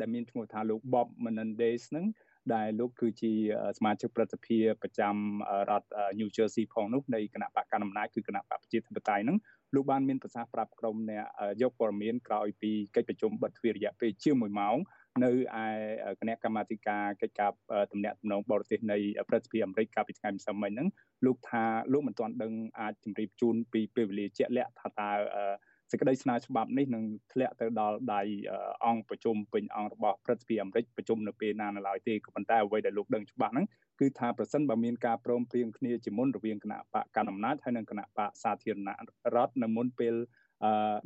[0.00, 2.06] ដែលមានឈ្មោះថាលោក Bob Menendez ហ្នឹង
[2.54, 3.32] ដែលលោកគឺជា
[3.78, 5.14] សមាជិកព្រឹទ្ធសភាប្រចាំ
[5.70, 9.38] រដ្ឋ New Jersey ផងនោះនៃគណៈបកកណ្ដាលអំណាចគឺគណៈបកប្រជាធិបតេយ្យហ្នឹង
[9.74, 11.24] លោកបានមានប្រសាសន៍ប្រាប់ក្រុមអ្នក
[11.62, 14.76] យកព័ត៌មានក្រោយពីកិច្ចប្រជុំបិទទ្វាររយៈពេលជាង1ម៉ោង
[15.24, 15.30] នៅ
[15.64, 15.66] ឯ
[16.20, 17.50] គណៈកម្មាធិការកិច្ចការ
[17.92, 18.98] ទំនាក់ទំនងបរទេសនៃ
[19.28, 20.88] ប្រទេសអាមេរិកកាលពីថ្ងៃម្សិលមិញហ្នឹង
[21.26, 25.10] លោកថាលោកមិនទាន់ដឹងអាចជម្រាបជូនពីពេលវេលាជាក់លាក់ថាតើ
[25.92, 28.22] សេចក្តីស្នើច្បាប់នេះនឹងធ្លាក់ទៅដល់ដៃ
[28.86, 33.66] អង្គប្រជុំពេញអង្គរបស់ព្រឹទ្ធសភាអាមេរិកប្រជុំនៅពេលណានៅឡើយទេក៏ប៉ុន្តែអ្វីដែលលោកដឹងច្បាស់ហ្នឹង
[34.00, 38.88] គឺថាប្រសិនបើមានការព្រមព្រៀងគ្នាជាមុនរវាងគណៈបកកណ្ដាលអំណាចហើយនិងគណៈបកសាធារណ
[39.34, 40.14] រដ្ឋនៅមុនពេល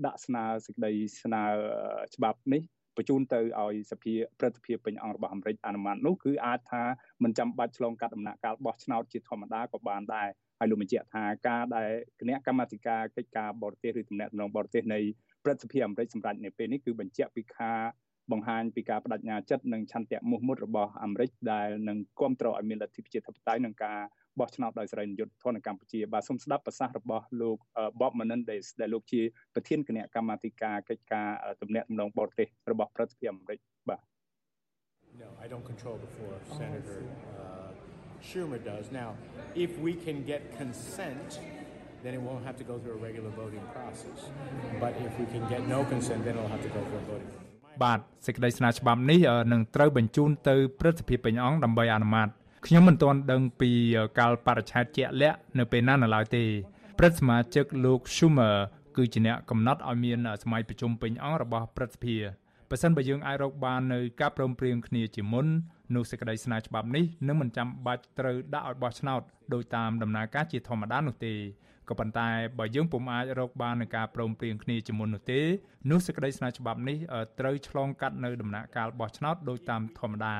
[0.07, 1.43] ដាក់ស្នើសេចក្តីស្នើ
[2.15, 2.63] ច្បាប់នេះ
[2.97, 6.83] បញ្ជូនទៅឲ្យសភាព្រឹទ្ធសភាពេញអង្គរបស់អាមេរិកអនុម័តនោះគឺអាចថា
[7.23, 10.29] មិនចាំបាច់ឆ្លងកាត់ដំណាក់កាលបោះឆ្នោតជាធម្មតាក៏បានដែរ
[10.59, 11.89] ហើយលោកបញ្ជាក់ថាការដែល
[12.21, 15.01] គណៈកម្មាធិការកិច្ចការបរទេសឬទំនាក់ទំនងបរទេសនៃ
[15.45, 17.79] ព្រឹទ្ធសភាអាមេរិកសម្រាប់នៅពេលនេះគឺបញ្ជាក់ពីការ
[18.33, 24.01] បង្ហាញពីការបដិញ្ញាចិត្តនិងឆន្ទៈមោះមុតរបស់អាមេរិកដែលនឹងគ្រប់គ្រងឲ្យមានលទ្ធិប្រជាធិបតេយ្យនិងការ
[24.41, 27.59] បោះឆ្នោតដោយសេរីនិយមធននៅកម្ពុជាបាទសូមស្ដាប់ប្រសាសន៍របស់លោក
[28.01, 29.23] Bob Menendez ដែលលោកជា
[29.55, 31.29] ប្រធានគណៈកម្មាធិការកិច្ចការ
[31.61, 33.61] ទំនាក់ទំនងបរទេសរបស់ប្រទេសអាមេរិក
[33.91, 34.03] បាទ
[35.25, 36.35] No, I don't control the floor.
[36.61, 37.01] Senator
[37.41, 37.71] uh,
[38.29, 38.85] Schumer does.
[39.01, 39.11] Now,
[39.55, 41.29] if we can get consent,
[42.03, 44.19] then it won't have to go through a regular voting process.
[44.85, 47.33] But if we can get no consent, then it'll have to go through a voting.
[47.85, 49.21] បាទសេចក្តីស្នើច្បាប់នេះ
[49.53, 52.29] នឹងត្រូវបញ្ជូនទៅព្រឹទ្ធសភាពេញអង្គដើម្បីអនុម័ត
[52.69, 53.71] ខ្ញុំមិនទាន់ដឹងពី
[54.19, 56.45] កាលបរិច្ឆេទជាក់លាក់នៅពេលណានៅឡើយទេ
[56.99, 58.57] ព្រឹទ្ធសមាជិកលោក Schumer
[58.97, 62.17] គឺជាអ្នកកំណត់ឲ្យមានសម័យប្រជុំពេញអង្គរបស់ព្រឹទ្ធសភា
[62.71, 65.47] បើសិនបើយើងអាចរកបាននៅការព្រមព្រៀងគ្នាជាមុន
[65.95, 69.21] នោះសេចក្តីស្នើច្បាប់នេះនឹងមិនចាំបាច់ត្រូវដាក់ឲ្យបោះឆ្នោត
[69.55, 71.35] ដោយតាមដំណើរការជាធម្មតានោះទេ
[71.89, 75.41] ក៏ប៉ុន្តែបើយើងពុំអាចរកបាននឹងការព្រមព្រៀងគ្នាជាមុននោះទេ
[75.91, 76.97] នោះសេចក្តីស្នើច្បាប់នេះ
[77.41, 80.35] ត្រូវឆ្លងកាត់នៅដំណាក់កាលបោះឆ្នោតដោយតាមធម្មតា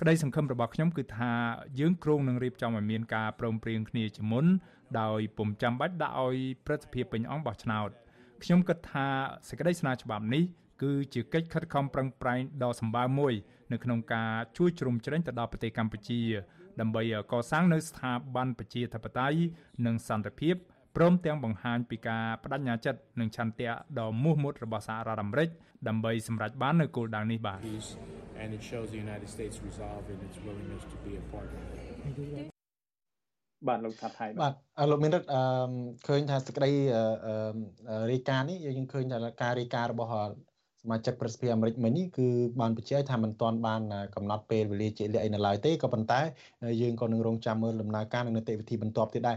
[0.00, 1.32] ក្តីសង្ឃឹមរបស់ខ្ញុំគឺថា
[1.80, 4.46] យើងគ្រោងនឹងរៀបចំឲ្យមានការព្រមព្រៀងគ្នាជាមុន
[5.00, 7.90] ដោយពុំចាំបាច់ដាក់ឲ្យព្រឹទ្ធសភាពេញអង្គបោះឆ្នោត
[8.42, 9.06] ខ្ញុំគិតថា
[9.48, 10.44] សេចក្តីស្នើច្បាប់នេះ
[10.82, 13.34] គឺជាកិច្ចខិតខំប្រឹងប្រែងដ៏សម្បើមមួយ
[13.72, 16.20] នៅក្នុងការជួយជ្រោមជ្រែងទៅដល់ប្រទេសកម្ពុជា
[16.80, 19.38] ដើម្បីកសាងនៅស្ថាប័នប្រជាធិបតេយ្យ
[19.86, 20.56] និងសន្តិភាព
[20.96, 25.48] ព្រមទាំងបង្ហាញពីការបដិញ្ញាចិត្តនិងឆន្ទៈដ៏មោះមុតរបស់សហរដ្ឋអាមេរិក
[25.88, 27.60] ដើម្បីសម្រេចបាននូវគោលដៅនេះបាទ
[28.42, 31.60] and it shows the United States resolve and its willingness to be a part of
[31.78, 31.86] it
[33.68, 34.54] បាទលោកថាថៃបាទ
[34.90, 35.40] លោកមានរដ្ឋអឺ
[36.08, 36.70] ឃើញថាសេចក្តី
[38.12, 40.14] រាយការណ៍នេះយើងឃើញថាការរាយការណ៍របស់ស
[40.90, 42.28] មាជិកប្រសិទ្ធិអាមេរិកមិញនេះគឺ
[42.60, 43.82] បានបញ្ជាក់ថាមិនទាន់បាន
[44.14, 46.20] កំណត់ពេលវេលាជាក់លាក់អីនៅឡើយទេក៏ប៉ុន្តែ
[46.82, 49.36] យើងក៏នឹងរងចាំមើលដំណើរការនិងនីតិវិធីបន្តទៀតដែរ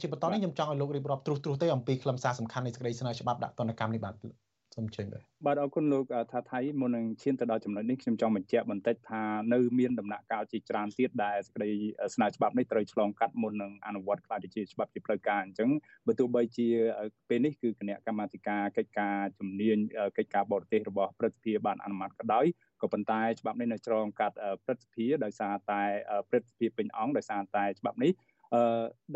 [0.00, 11.70] ជាបន្តនេះខ្ញុំចង់ឲ្យលោករៀបរាប់ទ្រុសទ្រុសទេអំពីខ្លឹមសារសំខាន់នៃសេចក្តីស្នើច្បាប់ដាក់ទណ្ឌកម្មនេះបាទ សូមជើញបាទបាទអរគុណលោកថាថៃមុននឹងឈានទៅដល់ចំណុចនេះខ្ញុំចង់បញ្ជាក់បន្តិចថានៅមានដំណាក់កាលជាច្រើនទៀតដែលសេចក្តី
[12.14, 15.70] ស្នើច្បាប់នេះត្រូវឆ្លងកាត់មុននឹងអនុវត្តខ្លះទៅជាច្បាប់ជាផ្លូវការអញ្ចឹង
[16.06, 16.68] បើទោះបីជា
[17.28, 19.78] ពេលនេះគឺគណៈកម្មាធិការកិច្ចការជំនាញ
[20.16, 22.46] កិច្ចការបរទេសរបស់ព្រឹទ្ធសភាបានអនុម័តក៏ដោយ
[22.82, 25.82] ក៏ប៉ុន្តែច្បាប់នេះនៅឆ្លងកាត់ព្រឹទ្ធសភាដោយសារតែ
[26.30, 28.31] ព្រឹទ្ធសភាពេញអង្គដោយសារតែច្បាប់នេះអឺ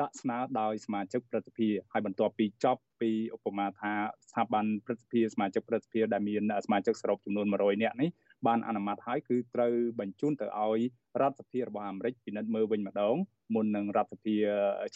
[0.01, 3.93] ដាក់ស្នើដោយសមាជិកព្រឹទ្ធសភាហើយបន្ទាប់ពីចប់ពីឧបមាថា
[4.31, 8.11] ស្ថាប័នព្រឹទ្ធសភាសមាជិកព្រឹទ្ធសភាដែលមានសមាជិកសរុបចំនួន100នាក់នេះ
[8.47, 10.81] បានអនុម័តហើយគឺត្រូវបញ្ជូនទៅឲ្យ
[11.21, 13.17] រដ្ឋសភារបស់អាមេរិកពិនិត្យមើលវិញម្ដង
[13.55, 14.37] មុននឹងរដ្ឋសភា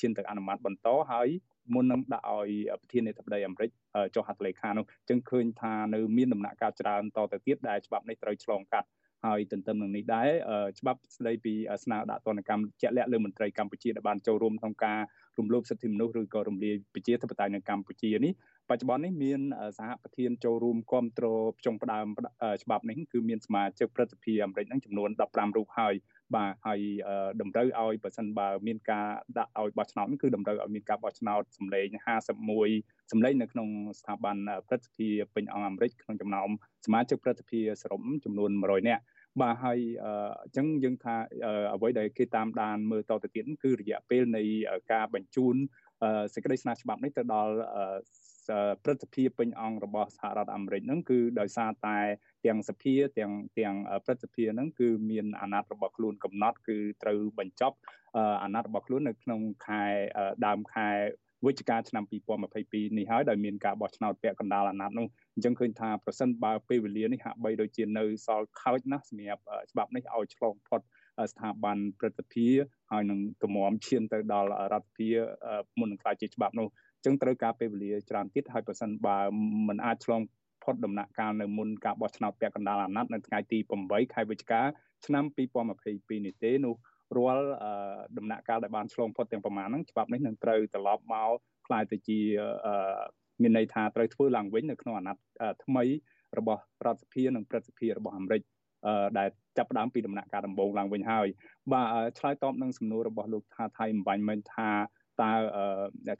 [0.00, 1.28] ឈានទៅអនុម័តបន្តហើយ
[1.74, 3.70] មុននឹងដាក់ឲ្យប្រធានាធិបតីអាមេរិក
[4.14, 8.88] ចុះហត្ថលេខានោះចឹងឃើញថានៅមានដំណាក់កាលច្រើនតទៅទៀតដែលច្បាប់នេះត្រូវឆ្លងកាត់
[9.24, 10.28] ហើយទន្ទឹមនឹងនេះដែរ
[10.78, 11.52] ច្បាប់ស្តីពី
[11.84, 15.00] ស្នើដាក់ទណ្ឌកម្មជាក់លាក់លើមន្ត្រីកម្ពុជាដែលបានចូលរួមក្នុងការ
[15.38, 18.32] រំលោភសិទ្ធិមនុស្សឬក៏រំលាយប្រជាធិបតេយ្យនៅកម្ពុជានេះ
[18.68, 19.40] បច្ចុប្បន្ននេះមាន
[19.78, 22.06] សហប្រធានចូលរួមគ្រប់គ្រងផ្ចុងផ្ដើម
[22.62, 25.94] ច្បាប់នេះគឺមានសមាជិកព្រឹទ្ធសភាអាមេរិកនឹងចំនួន15រូបហើយ
[26.36, 26.80] បាទហើយ
[27.40, 29.06] តម្រូវឲ្យបើសិនបើមានការ
[29.38, 31.86] ដាក់ឲ្យបោះឆ្នោតគឺតម្រូវឲ្យមានការបោះឆ្នោតសម្លេង
[32.46, 33.68] 51សម្លេងនៅក្នុង
[34.00, 34.36] ស្ថាប័ន
[34.68, 36.48] ព្រឹទ្ធសភាពេញអង្គអាមេរិកក្នុងចំណោម
[36.86, 39.02] សមាជិកព្រឹទ្ធសភាសរុបចំនួន100នាក់
[39.40, 39.78] បាទហើយ
[40.42, 41.16] អញ្ចឹងយើងថា
[41.74, 44.42] អ្វីដែលគេតាមដានមើលតទៅទៀតគឺរយៈពេលនៃ
[44.92, 45.54] ការបញ្ជូន
[46.34, 47.54] សេចក្តីស្នើច្បាប់នេះទៅដល់
[48.84, 51.98] ព្រឹទ្ធសភាពេញអង្គរបស់សហរដ្ឋអាមេរិកហ្នឹងគឺដោយសារតែ
[52.46, 53.74] ទាំងសភាទាំងទាំង
[54.04, 57.76] ព្រឹទ្ធសភាហ្នឹងគឺមានអាណត្តិរបស់ខ្លួនកំណត់គឺត្រូវបញ្ចប់
[58.42, 59.84] អាណត្តិរបស់ខ្លួននៅក្នុងខែ
[60.46, 60.88] ដើមខែ
[61.46, 62.04] វិច្ឆិកាឆ្នាំ
[62.50, 70.80] 2022នេះហើយដោយមានការបោះឆ្នោតពាក់កណ្ដាលអាណត្តិនោះអញ្ចឹងឃើញថាប្រសិនបើពេលវេលានេះហាក់បីដូចជានៅសល់ខើចណាស់សម្រាប់ច្បាប់នេះឲ្យឆ្លងផុត
[71.32, 72.46] ស្ថាប័នព្រឹទ្ធសភា
[72.92, 75.08] ហើយនឹងទំមឈានទៅដល់រដ្ឋសភា
[75.78, 79.18] មុននឹងក្លាយជាច្បាប់នោះអញ្ចឹងត្រូវការពេលវេលាច្រើនទៀតហើយប្រសិនបើ
[79.68, 80.20] មិនអាចឆ្លង
[80.64, 84.62] ផុតដំណាក់កាលនៅមុនការបោះឆ្នោតពាក់កណ្ដាលអាណត្តិនៅថ្ងៃទី8ខែវិច្ឆិកា
[85.06, 85.24] ឆ្នាំ
[85.74, 86.74] 2022នេះទេនោះ
[87.16, 87.46] រាល់
[88.18, 91.30] ដំណាក់កាលដែលបានឆ្លងផុតទាំងប្រមាណហ្នឹងច្បាប់នេះនឹងត្រូវត្រឡប់មក
[91.66, 92.18] ខ្លាយទៅជា
[93.42, 95.22] មានន័យថាត្រូវធ្វើឡើងវិញនៅក្នុងអាណត្តិ
[95.64, 95.84] ថ្មី
[96.38, 98.42] របស់រដ្ឋសភានិងព្រឹទ្ធសភារបស់អាមេរិក
[99.18, 101.26] ដែលចាប់ផ្ដើមពីដំណាក់កាលដំបូងឡើងវិញហើយ
[101.72, 101.86] បាទ
[102.18, 104.70] ឆ្លើយតបនឹងសំណួររបស់លោកថាថៃអំបញ្ញមិញថា
[105.22, 105.32] តើ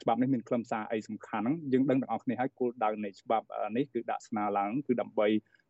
[0.01, 3.45] ច្បាប់នេះមានខ្លឹមសារអីសំខាន់ហ្នឹងយើងដឹងទាំងអស់គ្នាហើយគោលដៅនៃច្បាប់
[3.77, 5.27] នេះគឺដាក់ស្នើឡើងគឺដើម្បី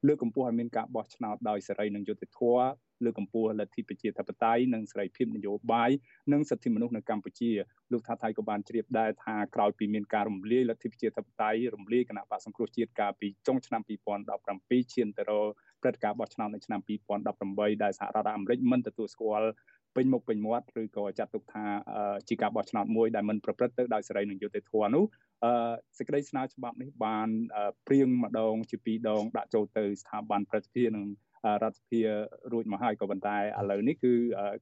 [0.08, 2.64] លើកកម្ពស់ឲ្យមានការបោះឆ្នោតដោយសេរីនិងយុត្តិធម៌
[3.06, 5.90] លើកកម្ពស់លទ្ធិប្រជាធិបតេយ្យនិងសេរីភាពនយោបាយ
[6.34, 7.52] និងសិទ្ធិមនុស្សនៅកម្ពុជា
[7.92, 13.82] លោកថាថៃក៏បានជ្រាបដែរថាក្រោយពីមានការរំលាយលទ្ធិប្រជាធិបតេយ្យរំលាយគណៈបកសង្គ្រោះជាតិកាលពីចុងឆ្នាំ
[14.38, 15.48] 2017ឈានទៅរក
[15.82, 16.80] ព្រឹត្តិការណ៍បោះឆ្នោតនៅឆ្នាំ
[17.28, 19.50] 2018ដែលសហរដ្ឋអាមេរិកមិនទទួលស្គាល់
[19.96, 21.66] ពេញមុខពេញមាត់ឬក៏ចាត់ទុកថា
[22.28, 25.04] ជាការបោះឆ្នោតមួយដែលមិនប្រព្រឹត្តទៅដោយសេរីនិងយុត្តិធម៌នោះ
[25.44, 27.28] អឺសេចក្តីស្នើច្បាប់នេះបាន
[27.88, 31.06] ព្រៀងម្ដងជាពីរដងដាក់ចូលទៅស្ថាប័នប្រតិភិនិង
[31.64, 32.00] រដ្ឋសភា
[32.52, 34.14] រួចមកហើយក៏ប៉ុន្តែឥឡូវនេះគឺ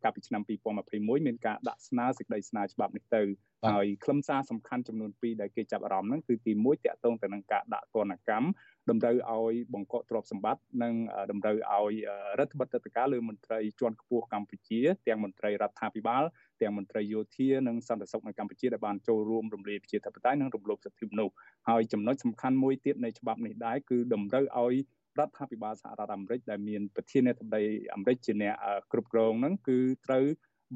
[0.03, 0.41] កាលពីឆ្នាំ
[0.83, 3.23] 2021មានការដាក់ស្នើសេចក្តីស្នើច្បាប់នេះទៅ
[3.69, 8.47] ហើយខ្លឹមសារសំខាន់ចំនួន2ដែលគេចាប់អារម្មណ៍ហ្នឹងគឺទី1តាក់ទងទៅនឹងការដាក់ទណ្ឌកម្ម
[8.89, 10.93] តម្រូវឲ្យបង្កក់ទ្រព្យសម្បត្តិនិង
[11.31, 11.93] តម្រូវឲ្យ
[12.39, 16.23] រដ្ឋបတ်តការលើមន្ត្រីជាន់ខ្ពស់កម្ពុជាទាំងមន្ត្រីរដ្ឋាភិបាល
[16.61, 21.33] ទាំងមន្ត្រីយោធានិងសន្តិសុខនៅកម្ពុជាដែលបានចូលរួមរំលាយប្រជាធិបតេយ្យនិងរំលោភសិទ្ធិមនុស្ស
[21.69, 24.75] ហើយចំណុចសំខាន់មួយទៀតនៃច្បាប់នេះដែរគឺតម្រូវឲ្យ
[25.19, 27.63] រដ្ឋាភិបាលសហរដ្ឋអាមេរិកដែលមានប្រធានាធិបតី
[27.93, 28.55] អាមេរិកជាអ្នក
[28.91, 30.25] គ្រប់គ្រងហ្នឹងគឺត្រូវ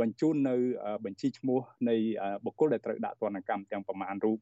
[0.02, 0.56] បញ្ជូននៅ
[1.06, 1.96] បញ្ជីឈ្មោះនៃ
[2.46, 4.40] បុគ្គលដែលត្រូវដាក់ទណ្ឌកម្មទាំងប្រមាណរូប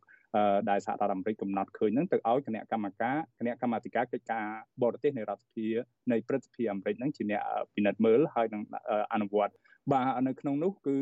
[0.69, 4.45] ដែលសហរដ្ឋអាមេរិកកំណត់ឃើញហ្នឹងទៅឲ្យគណៈកម្មការគណៈកម្មាធិការកិច្ចការ
[4.83, 5.67] បរទេសនៃរដ្ឋសភា
[6.11, 7.41] នៃព្រឹទ្ធសភាអាមេរិកហ្នឹងជាអ្នក
[7.75, 8.63] ពិនិត្យមើលហើយនឹង
[9.13, 9.53] អនុវត្ត
[9.91, 10.97] បាទនៅក្នុងនោះគឺ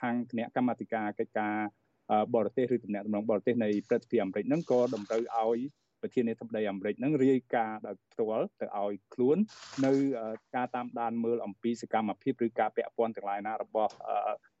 [0.00, 1.54] ខាងគណៈកម្មាធិការកិច្ចការ
[2.34, 5.58] បរទេសឬតំណាក់តំណងបរទេសនៃព្រឹទ្ធសភាអាមេរិកហ្នឹងក៏តម្រូវឲ្យ
[6.04, 9.38] ប្រធានាធិបតីអាមេរិកហ្នឹងរាយការណ៍ដោយផ្ទាល់ទៅឲ្យខ្លួន
[9.86, 9.92] នៅ
[10.54, 13.92] ការតាមដានមើលអំពីសកម្មភាពឬការពាក់ព័ន្ធទាំងឡាយណារបស់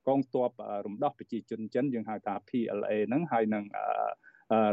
[0.08, 0.50] កងទ័ព
[0.86, 3.64] រំដោះប្រជាជនចិនយើងហៅថា PLA ហ្នឹងហើយនឹង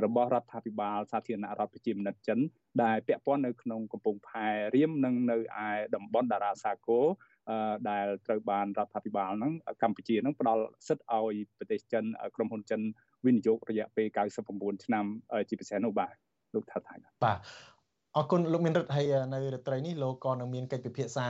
[0.05, 2.39] របស់រដ្ឋាភិបាលសាធារណរដ្ឋប្រជាមានិតចិន
[2.83, 7.05] ដែលពាក់ព័ន្ធនៅក្នុងកំពង់ផែរៀមនិងនៅឯតំបន់តារាសាគរ
[7.89, 9.53] ដែលត្រូវបានរដ្ឋាភិបាលហ្នឹង
[9.83, 12.03] កម្ពុជាហ្នឹងផ្ដល់សិទ្ធិឲ្យប្រទេសចិន
[12.35, 12.81] ក្រុមហ៊ុនចិន
[13.25, 14.07] វិនិយោគរយៈពេល
[14.47, 15.05] 99ឆ្នាំ
[15.49, 16.15] ជាពិសេសនោះបាទ
[16.53, 17.37] លោកថាថៃបាទ
[18.17, 21.27] អរគុណលោកមានរិទ្ធហើយនៅរាត្រីនេះលោកក៏នឹងមានកិច្ចពិភាក្សា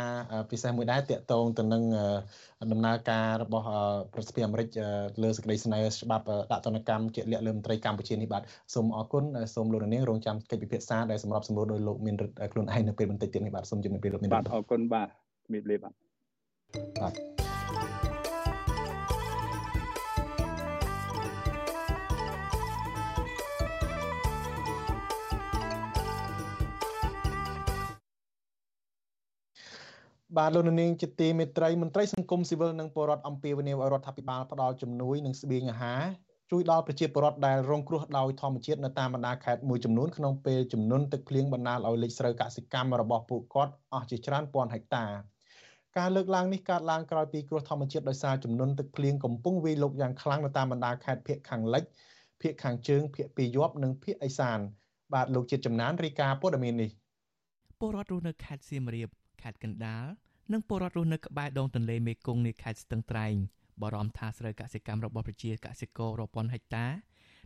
[0.52, 1.84] ពិសេសមួយដែរតាក់ទងទៅនឹង
[2.72, 3.66] ដំណើរការរបស់
[4.14, 4.68] ប្រសិទ្ធិអាមេរិក
[5.24, 8.44] លើសេចក្តីស្នើច្បាប់ដាក់ទណ្ឌកម្មជាក់លាក់លើមន្ត្រីកម្ពុជានេះបាទ
[8.74, 9.24] សូមអរគុណ
[9.56, 15.08] សូមលោកនាងរងចាំកិច្ចពិភាក្សាដែលសម្រាប់សម្រួលដោយលោកមានរិទ្ធខ្លួនឯងនៅពេលបន្តិចទៀតនេះបាទសូមជម្រាបលាលោកមានរិទ្ធបាទអរគុណបាទ
[15.46, 15.94] ជំរាបលាបាទ
[17.02, 17.31] បាទ
[30.38, 36.02] បាទលោកនាងជាទីមេត្រីមន្ត្រីសង្គមស៊ីវិលនិងពលរដ្ឋអំពាវនាវឲ្យរដ្ឋាភិបាលផ្ដល់ជំនួយនិងស្បៀងអាហារ
[36.52, 45.06] ជួយដល់ប្រជាពលរដ្ឋដែលរងគ្រោះដោយធម្មជាតិនៅតាមបណ្ដាខេត្តមួយចំនួនក្នុងពេលជំនន់ទឹកភ្លៀងបណ្ដាលឲ្យលិចស្រូវកសិកម្មរបស់ពួកគាត់អស់ជាច្រើនពាន់ហិកតា
[45.98, 51.84] ការលើកឡើងនេះកើតឡើងក្រោយពីគ្រោះធម្មជាតិដោយសារជំនន់ទឹកភ្លៀងកំពុងវាយលុកយ៉ាងខ្លាំងនៅតាមបណ្ដាខេត្តភាគខាងលិច
[52.42, 54.60] ភាគខាងជើងភាគពីយប់និងភាគឦសាន
[55.14, 56.90] បាទលោកជាតិចំណានរាយការណ៍ព័ត៌មាននេះ
[57.80, 60.06] ពលរដ្ឋរស់នៅខេត្តសៀមរាប ខេត្តកណ្ដាល
[60.54, 63.36] និងពលរដ្ឋរស់នៅក្បែរដងទន្លេមេគង្គនៃខេត្តស្ទឹងត្រែង
[63.82, 66.86] បារម្ភថាស្រូវកសិកម្មរបស់ប្រជាកសិកររាប់ពាន់ហិកតា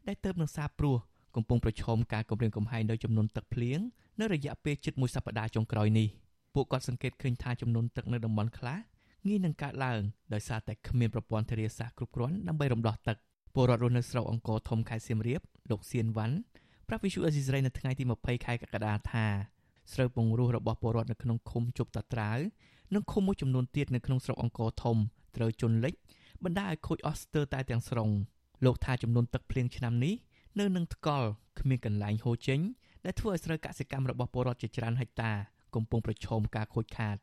[0.07, 0.97] ដែលទៅនឹងសាព្រោះ
[1.35, 3.79] កំពុងប្រឈមការគំរាមកំហែងដោយចំនួនទឹកភ្លៀង
[4.19, 6.07] នៅរយៈពេលជិតមួយសប្តាហ៍ចុងក្រោយនេះ
[6.53, 8.77] ពួកគាត់សង្កេតឃើញថាចំនួនទឹកនៅតំបន់ខ្លះ
[9.27, 10.01] ងាយនឹងកើតឡើង
[10.33, 13.17] ដោយសារតែគ្មានប្រព័ន្ធធារាសាស្ត្រគ្រប់គ្រាន់ដើម្បីរំដោះទឹក
[13.53, 15.41] ពលរដ្ឋរស់នៅស្រុកអង្គរធំខេត្តសៀមរាប
[15.71, 16.35] លោកសៀនវ៉ាន់
[16.87, 19.25] ប្រាប់វិសុអេស៊ីសរ៉ៃនៅថ្ងៃទី20ខែកក្កដាថា
[19.93, 22.39] ស្រូវពងរស់របស់ពលរដ្ឋនៅក្នុងឃុំជប់តាត្រាវ
[22.93, 24.97] និងឃុំមួយចំនួនទៀតនៅក្នុងស្រុកអង្គរធំ
[25.35, 25.93] ត្រូវជន់លិច
[26.43, 28.09] បណ្ដាឲ្យខូចអស់ស្ទើរតែទាំងស្រុង
[28.65, 30.13] លោកថាចំនួនទឹកភ្លៀងឆ្នាំនេះ
[30.59, 31.29] នៅនឹងថ្កល់
[31.59, 32.59] គ្មានកន្លែងហូរចេញ
[33.05, 35.31] ដែលធ្វើឲ្យស្រូវកសិកម្មរបស់ពលរដ្ឋជាច្រើនហិកតា
[35.75, 37.17] កំពុងប្រឈមការខូចខាត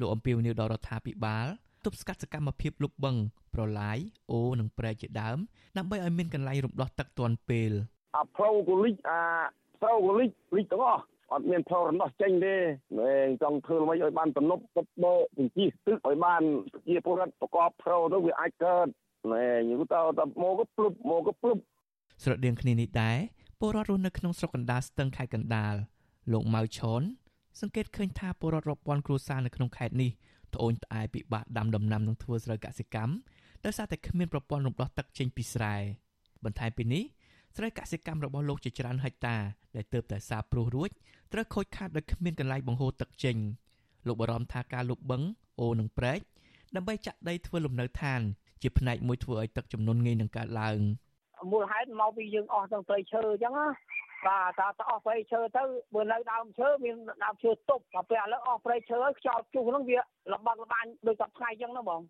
[0.00, 1.46] លោកអំពីវនីវដល់រដ្ឋាភិបាល
[1.84, 3.16] ទប់ស្កាត់សកម្មភាពលុបបឹង
[3.54, 3.98] ប្រឡាយ
[4.30, 5.38] អូនិងប្រែកជាដើម
[5.76, 7.72] ដើម្បីឲ្យមានកន្លែងរំដោះទឹកទាន់ពេល
[8.16, 9.20] អាផ្លូវកូលិចអា
[9.80, 12.56] ផ្លូវកូលិចលិចទាំងអស់ អត់មានផ្លូវរំដោះចេញទេ
[12.98, 16.42] មែនចង់ធ្វើអ្វីឲ្យបានទំនប់ទឹកបោជញ្ជីទឹកឲ្យបាន
[16.86, 18.86] ជាពលរដ្ឋប្រកបផ្លូវទៅវាអាចកើត
[19.30, 21.56] មែនយូរទៅទៅមកក៏ភ្លុបមកក៏ភ្លុប
[22.22, 23.18] ស្រដៀងគ្នានេះដែរ
[23.60, 25.74] ពលរដ្ឋរស់នៅក្នុងស្រុកកណ្ដាលស្ទឹងខេត្តកណ្ដាល
[26.32, 27.02] លោកម៉ៅឆន
[27.60, 30.10] សង្កេតឃើញថាពលរដ្ឋរាប់ពាន់គ្រួសារនៅក្នុងខេត្តនេះ
[30.54, 33.14] ត្អូញត្អែពិបាកដាំដំណាំនិងធ្វើស្រូវកសិកម្ម
[33.64, 35.74] ដោយសារតែគ្មានប្រព័ន្ធរំដោះទឹកចេញពីស្រែ
[36.44, 37.04] បន្ថែមពីនេះ
[37.56, 39.36] ស្រូវកសិកម្មរបស់លោកជាច្រើនហិកតា
[39.76, 40.90] ដែលទើបតែសាបព្រោះរួច
[41.32, 43.36] ត្រូវខូចខាតដោយគ្មានកន្លែងបង្ហូរទឹកចេញ
[44.06, 45.22] លោកបារម្ភថាការលុបបឹង
[45.60, 46.20] អូនឹងប្រែក
[46.76, 48.20] ដើម្បីចាក់ដីធ្វើលំនៅឋាន
[48.62, 50.78] ជាផ្នែកមួយធ្វើឲ្យទឹកចំនួនងាយនឹងកើតឡើង
[51.52, 53.68] មូលហេតុមកពីយើងអស់ទាំងព្រៃឈើអញ្ចឹងណា
[54.26, 55.62] បាទតើតអស់ព្រៃឈើទៅ
[55.94, 59.98] បើនៅដើមឈើមានដើមឈើទប់តែពេលឥឡូវអស់ព្រៃឈើហើយខ្យល់ព្យុះហ្នឹងវា
[60.32, 62.00] លំបាកលំបាញដូចតែថ្ងៃអញ្ចឹងណាបង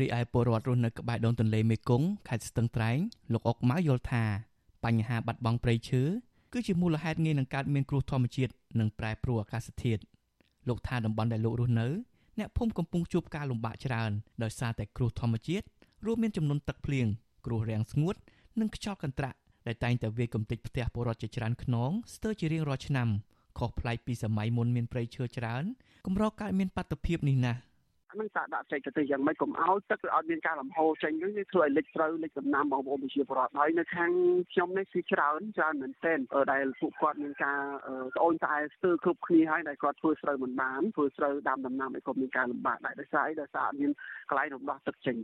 [0.00, 2.98] រីឯពលរដ្ឋរស់នៅក្បែរដងទន្លេមេគង្គខេត្តស្ទឹងត្រែង
[3.32, 4.24] លោកអុកម៉ៅយល់ថា
[4.84, 6.02] បញ្ហាបាត់បង់ព្រៃឈើ
[6.52, 10.02] គឺជាមូលហេតុងាយនឹងកើតមានគ្រោះធម្មជាតិនិងប្រែប្រួលអាកាសធាតុ
[10.68, 11.86] លោកថាតំបន់ដែលលោករស់នៅ
[12.38, 14.10] អ្នកភូមិកំពុងជួបការលំបាកច្រើន
[14.42, 15.64] ដោយសារតែគ្រោះធម្មជាតិ
[16.06, 17.06] រួមមានចំនួនទឹកភ្លៀង
[17.46, 18.14] គ្រោះរាំងស្ងួត
[18.60, 23.08] និងខ្យល់កន្ត្រាក់ដែលតែងតែវាយកំទេចផ្ទះពលរដ្ឋជាច្រើនខ្នងស្ទើរជារៀងរាល់ឆ្នាំ
[23.58, 25.64] ខុសប្លែកពីសម័យមុនមានព្រៃឈើច្រើន
[26.06, 27.60] កម្រកើតមានបាតុភិបនេះណាស់
[28.14, 34.10] ហ្នឹងសាដាក់ចេញទៅយ៉ាងម៉េចកុំឲ្យទឹកឲ្យមានការលំហូរចេញហ្នឹងវាធ្វើឲ្យលិចស្រូវលិចដំណាំបងប្អូនប្រជាពលរដ្ឋហើយនៅខាង
[34.52, 36.18] ខ្ញុំនេះគឺច្រើនច្រើនមែនទែន
[36.52, 37.60] ដែលពួកគាត់មានការ
[38.16, 43.90] ត្អូញត្អែស្ទើរគ្រប់គ្នាហើយដែលគាត់ធ្វើស្រូវមិនបានធ្វើស្រូវដាំដំណាំឲ្យគាត់មានការលំបាកដែរដោយសារអីដោយសារអត់មាន
[44.28, 45.16] កន្លែងរំដោះទឹកចេញ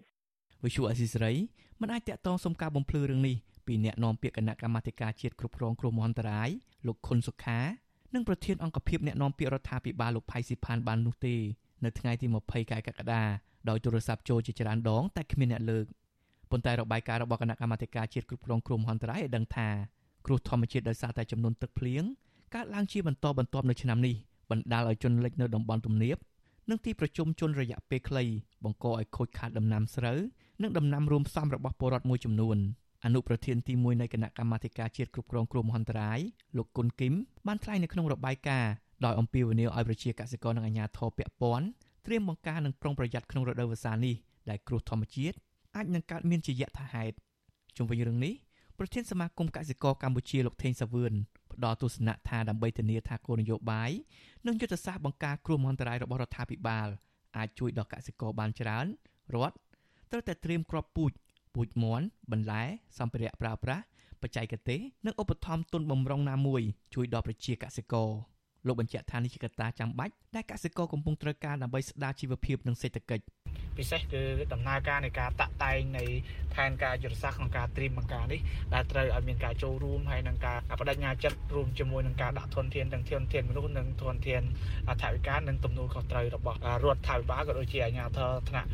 [0.65, 1.33] វិសុអសីសេរី
[1.81, 3.37] មិនអាចតាក់ទងសុំការបំភ្លឺរឿងនេះ
[3.67, 6.49] ពីអ្នកនាំពាក្យគណៈកម្មាធិការជាតិគ្រប់គ្រងគ្រោះមហន្តរាយ
[6.87, 7.61] លោកខុនសុខា
[8.15, 11.37] និងប្រធានអង្គភិបអ្នកនាំពាក្យរដ្ឋាភិបាលលោកផៃស៊ីផានបាននោះទេ
[11.85, 13.23] នៅថ្ងៃទី20ខែកក្កដា
[13.69, 15.87] ដោយទូរស័ព្ទចូលជាច្រើនដងតែគ្មានអ្នកលើក
[16.51, 19.69] ប៉ុន្តែរបាយការណ៍របស់គណៈកម្មាធិការជាតិគ្រប់គ្រងគ្រោះមហន្តរាយឲ្យដឹងថា
[20.27, 22.03] គ្រោះធម្មជាតិដោយសារតែចំនួនទឹកភ្លៀង
[22.55, 24.15] កើតឡើងជាបន្តបន្ទាប់នៅឆ្នាំនេះ
[24.51, 26.17] បណ្ដាលឲ្យជនលិចនៅតំបន់ទំនាប
[26.71, 28.25] និងទីប្រជុំជនរយៈពេលខ្លី
[28.65, 30.19] បង្កឲ្យខូចខាតដំណាំស្រូវ
[30.63, 32.59] និងដំណាំរួមផ្សំរបស់ពលរដ្ឋមួយចំនួន
[33.05, 36.19] អនុប្រធានទី1នៃគណៈកម្មាធិការជាតិគ្រប់គ្រងគ្រោះមហន្តរាយ
[36.57, 37.15] លោកគុណគឹម
[37.47, 38.73] បានថ្លែងនៅក្នុងរបាយការណ៍
[39.05, 41.67] ដោយអំពាវនាវឲ្យប្រជាកសិករនិងអាជ្ញាធរពាក់ព័ន្ធ
[42.07, 44.15] ត្រៀមបង្ការនិងប្រុងប្រយ័ត្នក្នុងរដូវវស្សានេះ
[44.51, 45.37] ដែលគ្រោះធម្មជាតិ
[45.77, 47.17] អាចនឹងកើតមានជាយថាហេតុ
[47.77, 48.35] ជុំវិញរឿងនេះ
[48.79, 51.13] ប្រធានសមាគមកសិករកម្ពុជាលោកថេងសាវឿន
[51.53, 53.91] ផ្ដល់ទស្សនៈថាដើម្បីធានាថាគោលនយោបាយ
[54.47, 56.89] និងយុទ្ធសាស្ត្របង្ការគ្រោះមហន្តរាយរបស់រដ្ឋាភិបាល
[57.37, 58.87] អាចជួយដល់កសិករបានច្រើន
[59.35, 59.57] រដ្ឋ
[60.11, 61.13] ត្រូវតែត្រៀមគ្រាប់ពូជ
[61.55, 62.63] ពូជមន់បន្លែ
[62.99, 63.85] សម្ភារៈប្រើប្រាស់
[64.23, 66.63] បច្ចេកទេសនិងឧបត្ថម្ភទុនបំរុងណាមួយ
[66.95, 68.11] ជួយដល់ប្រជាកសិករ
[68.69, 73.25] លោកបញ្ជាក់ថានេះជាកត្តាចាំបាច់ដែលកសិករកំពុងត្រូវការដើម្បីស្ដារជីវភាពនិងសេដ្ឋកិច្ច
[73.79, 76.05] ពិសេសគឺដំណើរការនៃការតាក់តែងនៃ
[76.55, 78.41] ផែនការយុទ្ធសាស្ត្រក្នុងការត្រៀមបង្ការនេះ
[78.75, 84.43] ដែលត្រូវឲ្យមានការចូលរួមហើយនឹងការបដិញ្ញាចិត្តរួមជាមួយនឹងការដាក់ធនធានទាំងធនធានមនុស្សនិងធនធាន
[85.03, 88.69] ថវិកានិងទំនួលខុសត្រូវរបស់រដ្ឋាភិបាលក៏ដូចជាអាជ្ញាធរថ្នាក់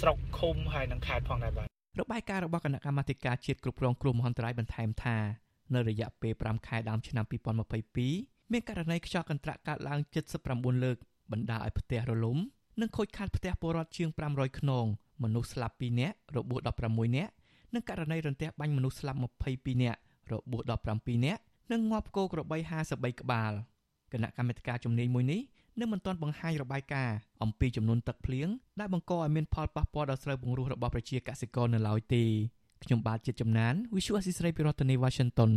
[0.00, 1.68] ស្រុកឃុំហើយនិងខេត្តផងដែរបាទ
[2.00, 5.16] របាយការណ៍របស់គណៈកម្មាធិការជាតិគ្រប់គ្រងគ្រោះមហន្តរាយបន្ថែមថា
[5.74, 10.00] នៅរយៈពេល5ខែដើមឆ្នាំ2022 មានករណីខ្យល់កន្ត្រាក់កើតឡើង
[10.42, 10.96] 79លើក
[11.32, 12.38] បណ្ដាលឲ្យផ្ទះរលំ
[12.80, 14.86] និងខូចខាតផ្ទះពលរដ្ឋជាង500ខ្នង
[15.22, 17.32] មនុស្សស្លាប់2នាក់របួស16នាក់
[17.74, 19.18] និងករណីរន្ទះបាញ់មនុស្សស្លាប់
[19.50, 19.98] 22នាក់
[20.32, 20.62] របួស
[20.94, 21.40] 17នាក់
[21.72, 22.58] និងងាប់គោក្របី
[22.90, 23.52] 53ក្បាល
[24.12, 25.40] គណៈកម្មាធិការជំនាញមួយនេះ
[25.80, 28.48] នៅមិនទាន់បង្ហាញរបាយការណ៍អំពីចំនួនទឹកភ្លៀង
[28.80, 32.24] ដែលបង្កឲ្យមានផលប៉ះពាល់ដល់ស្រូវបង្រួសរបស់ប្រជាកសិករនៅឡើយទេ
[32.84, 35.52] ខ្ញុំបាទជាចំណាន Visual Assisray ពីរដ្ឋធានី Washington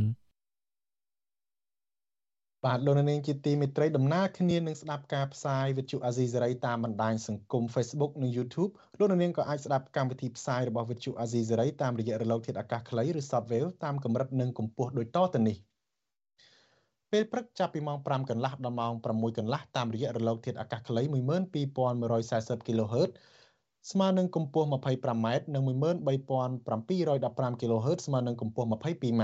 [2.66, 15.58] បាទលោកនាងជាទីមេត្រីដំណើរគ្នានឹងស្ដាប់ការផ្សាយវិទ្យុអាស៊ីសេរីតាមបណ្ដាញសង្គម Facebook និង YouTube លោកនាងក៏អាចស្ដាប់កម្មវិធីផ្សាយរបស់វិទ្យុអាស៊ីសេរីតាមរយៈរលកធាតុអាកាសខ្លីឬ Shortwave តាមកម្រិតនិងកម្ពស់ដូចតទៅនេះ
[17.12, 23.10] ពេលព្រឹកចាប់ពីម៉ោង5កន្លះដល់ម៉ោង6កន្លះតាមរយៈរលកធាតុអាកាសខ្លី12140 kHz
[23.92, 29.24] ស្មើនឹងកម្ពស់ 25m និង13715 kHz ស្មើនឹងកម្ពស់ 22m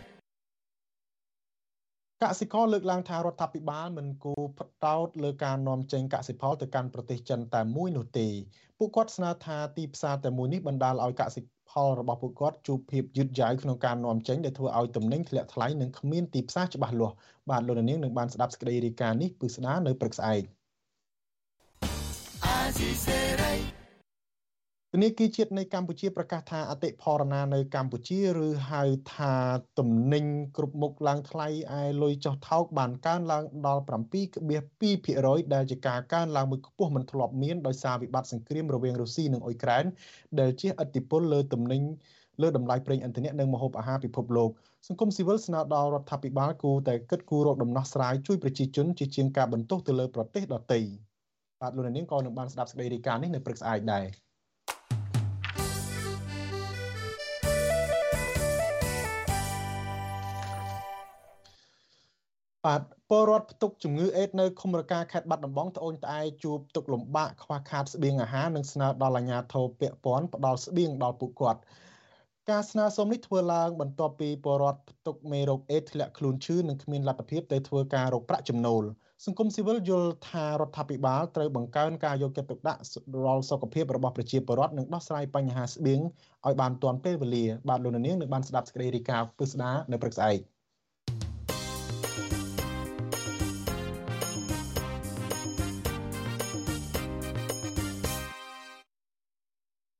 [2.23, 8.27] កសិករលើកឡើងថារដ្ឋាភិបាលមិនគួរផ្ដោតលើការនាំចេញកសិផលទៅកាន់ប្រទេសចិនតែមួយនោះទេ
[8.77, 11.41] ពួកគាត់ស្នើថាទីផ្សារតែមួយនេះបណ្ដាលឲ្យកសិ
[11.71, 17.15] ផលរបស់ពួកគាត់ជួបភាពយឺតយ៉ាវក្នុងការនាំចេញដែលធ្វើឲ្យទំនិញធ្លាក់ថ្លៃនិងគ្មានទីផ្សារច្បាស់លាស់
[17.49, 20.43] បាទលោកនាងនឹងបានស្ដាប់សេចក្តីរាយការណ៍នេះពឹស្ដានៅព្រឹកស្អែក
[22.45, 23.80] អាស៊ីសេរី
[24.93, 28.83] ធនាគារជាតិនៃកម្ពុជាប្រកាសថាអតិផរណានៅកម្ពុជាឬហៅ
[29.15, 29.33] ថា
[29.79, 30.25] ទំនិញ
[30.57, 31.47] គ្រប់មុខឡើងថ្លៃ
[31.79, 33.83] ឯលុយចុះថោកបានកើនឡើងដល់
[34.67, 39.85] 7.2%ដែលជាការកើនឡើងមួយខ្ពស់មិនធ្លាប់មានដោយសារវិបត្តិសង្គ្រាមរវាងរុស្ស៊ីនិងអ៊ុយក្រែន
[40.39, 41.81] ដែលជះឥទ្ធិពលលើទំនិញ
[42.41, 44.49] លើតម្លៃប្រេងឥន្ធនៈនិងម្ហូបអាហារពិភពលោក
[44.87, 50.79] សង្គមស៊ីវិលស្នើដល់រដ្ឋាភិបាលគូតែគិតគូររកដំណោះស្រាយជួយប្រជាជនជាជាងការបន្ទោសទៅលើប្រទេសដទៃ
[51.61, 54.05] បាទលោកនាងក៏នឹងបានស្ដាប់សេចក្តីរាយការណ៍នេះនៅព្រឹកស្អែកដែរ
[62.67, 71.59] បាទពលរដ្ឋផ្ទុកជំងឺអេដនៅឃុំរកាខេត្តបាត់ដំបងត្អូញត្អែជួបទុកលំបាកខ្វះខាតស្បៀងអាហារនិងស្នើដល់អាជ្ញាធរពាក់ព័ន្ធផ្ដល់ស្បៀងដល់ពួកគាត់
[72.49, 78.83] ការស្នើសុំនេះធ្វើឡើងបន្ទាប់ពីពលរដ្ឋផ្ទុកមេរោគអេដធ្លាក់ខ្លួនឈឺនិងគ្មានលទ្ធភាពទៅធ្វើការរកប្រាក់ចំណូល
[79.25, 82.79] សង្គមស៊ីវិលយល់ថារដ្ឋាភិបាលត្រូវបង្កើនការយកចិត្តទុកដាក់
[83.27, 86.01] ដល់សុខភាពរបស់ប្រជាពលរដ្ឋនិងដោះស្រាយបញ្ហាស្បៀង
[86.47, 90.50] ឲ្យបានទាន់ពេលវេលាបាទលោកនាងនឹងបានស្ដាប់សេចក្តីរាយការណ៍ពិស្ដានៅព្រឹកស្អែក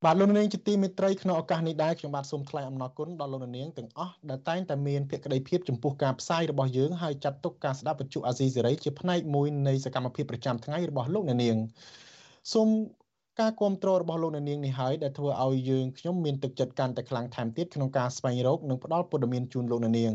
[0.06, 11.58] បាទលោកនាងជាទីមេត្រីក្នុងឱកាសនេះដែរខ្ញុំបាទសូមថ្លែងអំណរគុណដល់លោកនាងទាំងអស់ដែលតែងតែមានភក្ដីភាពចំពោះការផ្សាយរបស់យើងហើយចាត់ទុកការស្ដាប់វិទ្យុអាស៊ីសេរីជាផ្នែកមួយនៃសកម្មភាពប្រចាំថ្ងៃរបស់លោកនាង
[12.54, 12.68] សូម
[13.40, 20.14] ការគ្រប់គ្រងរបស់លោកនាងនេះហើយដែលធ្វើឲ្យយើងខ្ញុំមានទឹកចិត្តកាន់តែខ្លាំងថែមទៀតក្នុងការស្វែងរកនិងផ្ដល់ព័ត៌មានជូនលោកនាង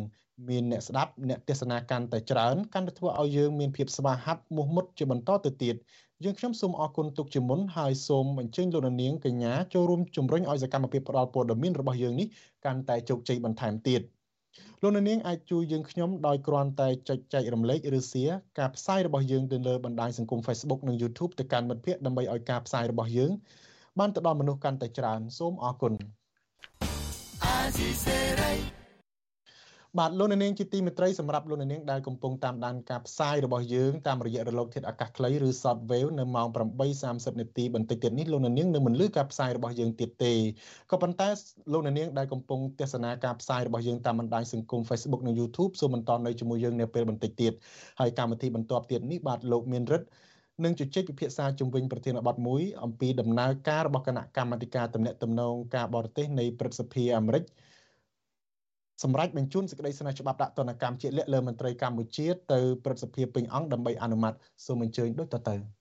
[0.49, 5.77] មានអ្នកស្ដាប់អ្នកទេសនាកាន់តែច្រើនកាន់តែធ្វើឲ្យយើងមានភាពស្វាហាប់មោះមុតជាបន្តទៅទៀត
[6.25, 12.27] យើងខ្ញុំសូមអរគុណទុកជាមុនហើយសូមអញ្ជើញលោកនាងកញ្ញាចូលរួមជំរុញឲ្យសកម្មភាពផ្តល់ព័ត៌មានរបស់យើងនេះ
[12.65, 14.01] កាន់តែជោគជ័យបន្ថែមទៀត
[14.83, 23.31] លោកនាងអាចជួយយើងខ្ញុំដោយគ្រាន់តែចុចចែករំលែកឬ share ការផ្សាយរបស់យើងទៅលើបណ្ដាញសង្គម Facebook និង YouTube ទៅកាន់មិត្តភ័ក្តិដើម្បីឲ្យការផ្សាយរបស់យើង
[23.99, 25.93] បានទៅដល់មនុស្សកាន់តែច្រើនសូមអរគុណ
[29.99, 36.49] បាទលោកនាងជាទីមេត្រីសម្រាប់លោកនាងដែលកំពុងតាមដានការផ្សាយរបស់យើងតាមរយៈរលកធាតុអាកាសខ្លីឬ Shortwave នៅម៉ោង
[36.93, 40.33] 8:30នាទីបន្តិចទៀតនេះលោកនាងនឹងមិនលឺការផ្សាយរបស់យើងទៀតទេ
[40.91, 41.29] ក៏ប៉ុន្តែ
[41.73, 47.53] លោកនាងដែលកំពុងទស្សនាការផ្សាយរបស់យើងតាមបណ្ដាញសង្គម Facebook និង YouTube សូមបន្តនៅជាមួយយើងនៅពេលបន្តិចទៀត
[48.01, 50.07] ហើយកម្មវិធីបន្តទៀតនេះបាទលោកមានរិទ្ធ
[50.65, 57.45] នឹងជជែកពិភាក្សាជំវិញប្រធានបទមួយអំពីដំណើរការរបស់គណៈកម្មាធិការតំណែងតំណងការបរទេសនៃព្រឹទ្ធសភាអាមេរិក
[59.03, 64.35] សម្រាប់បញ្ជូនសេចក្តីស្នើច្បាប់ដាក់ទណ្ឌកម្មជាក់លាក់លើមន្ត្រីកម្ពុជាទៅព្រឹទ្ធសភាពេញអង្គដើម្បីអនុម័ត
[64.67, 65.76] សូមអញ្ជើញដូចតទៅ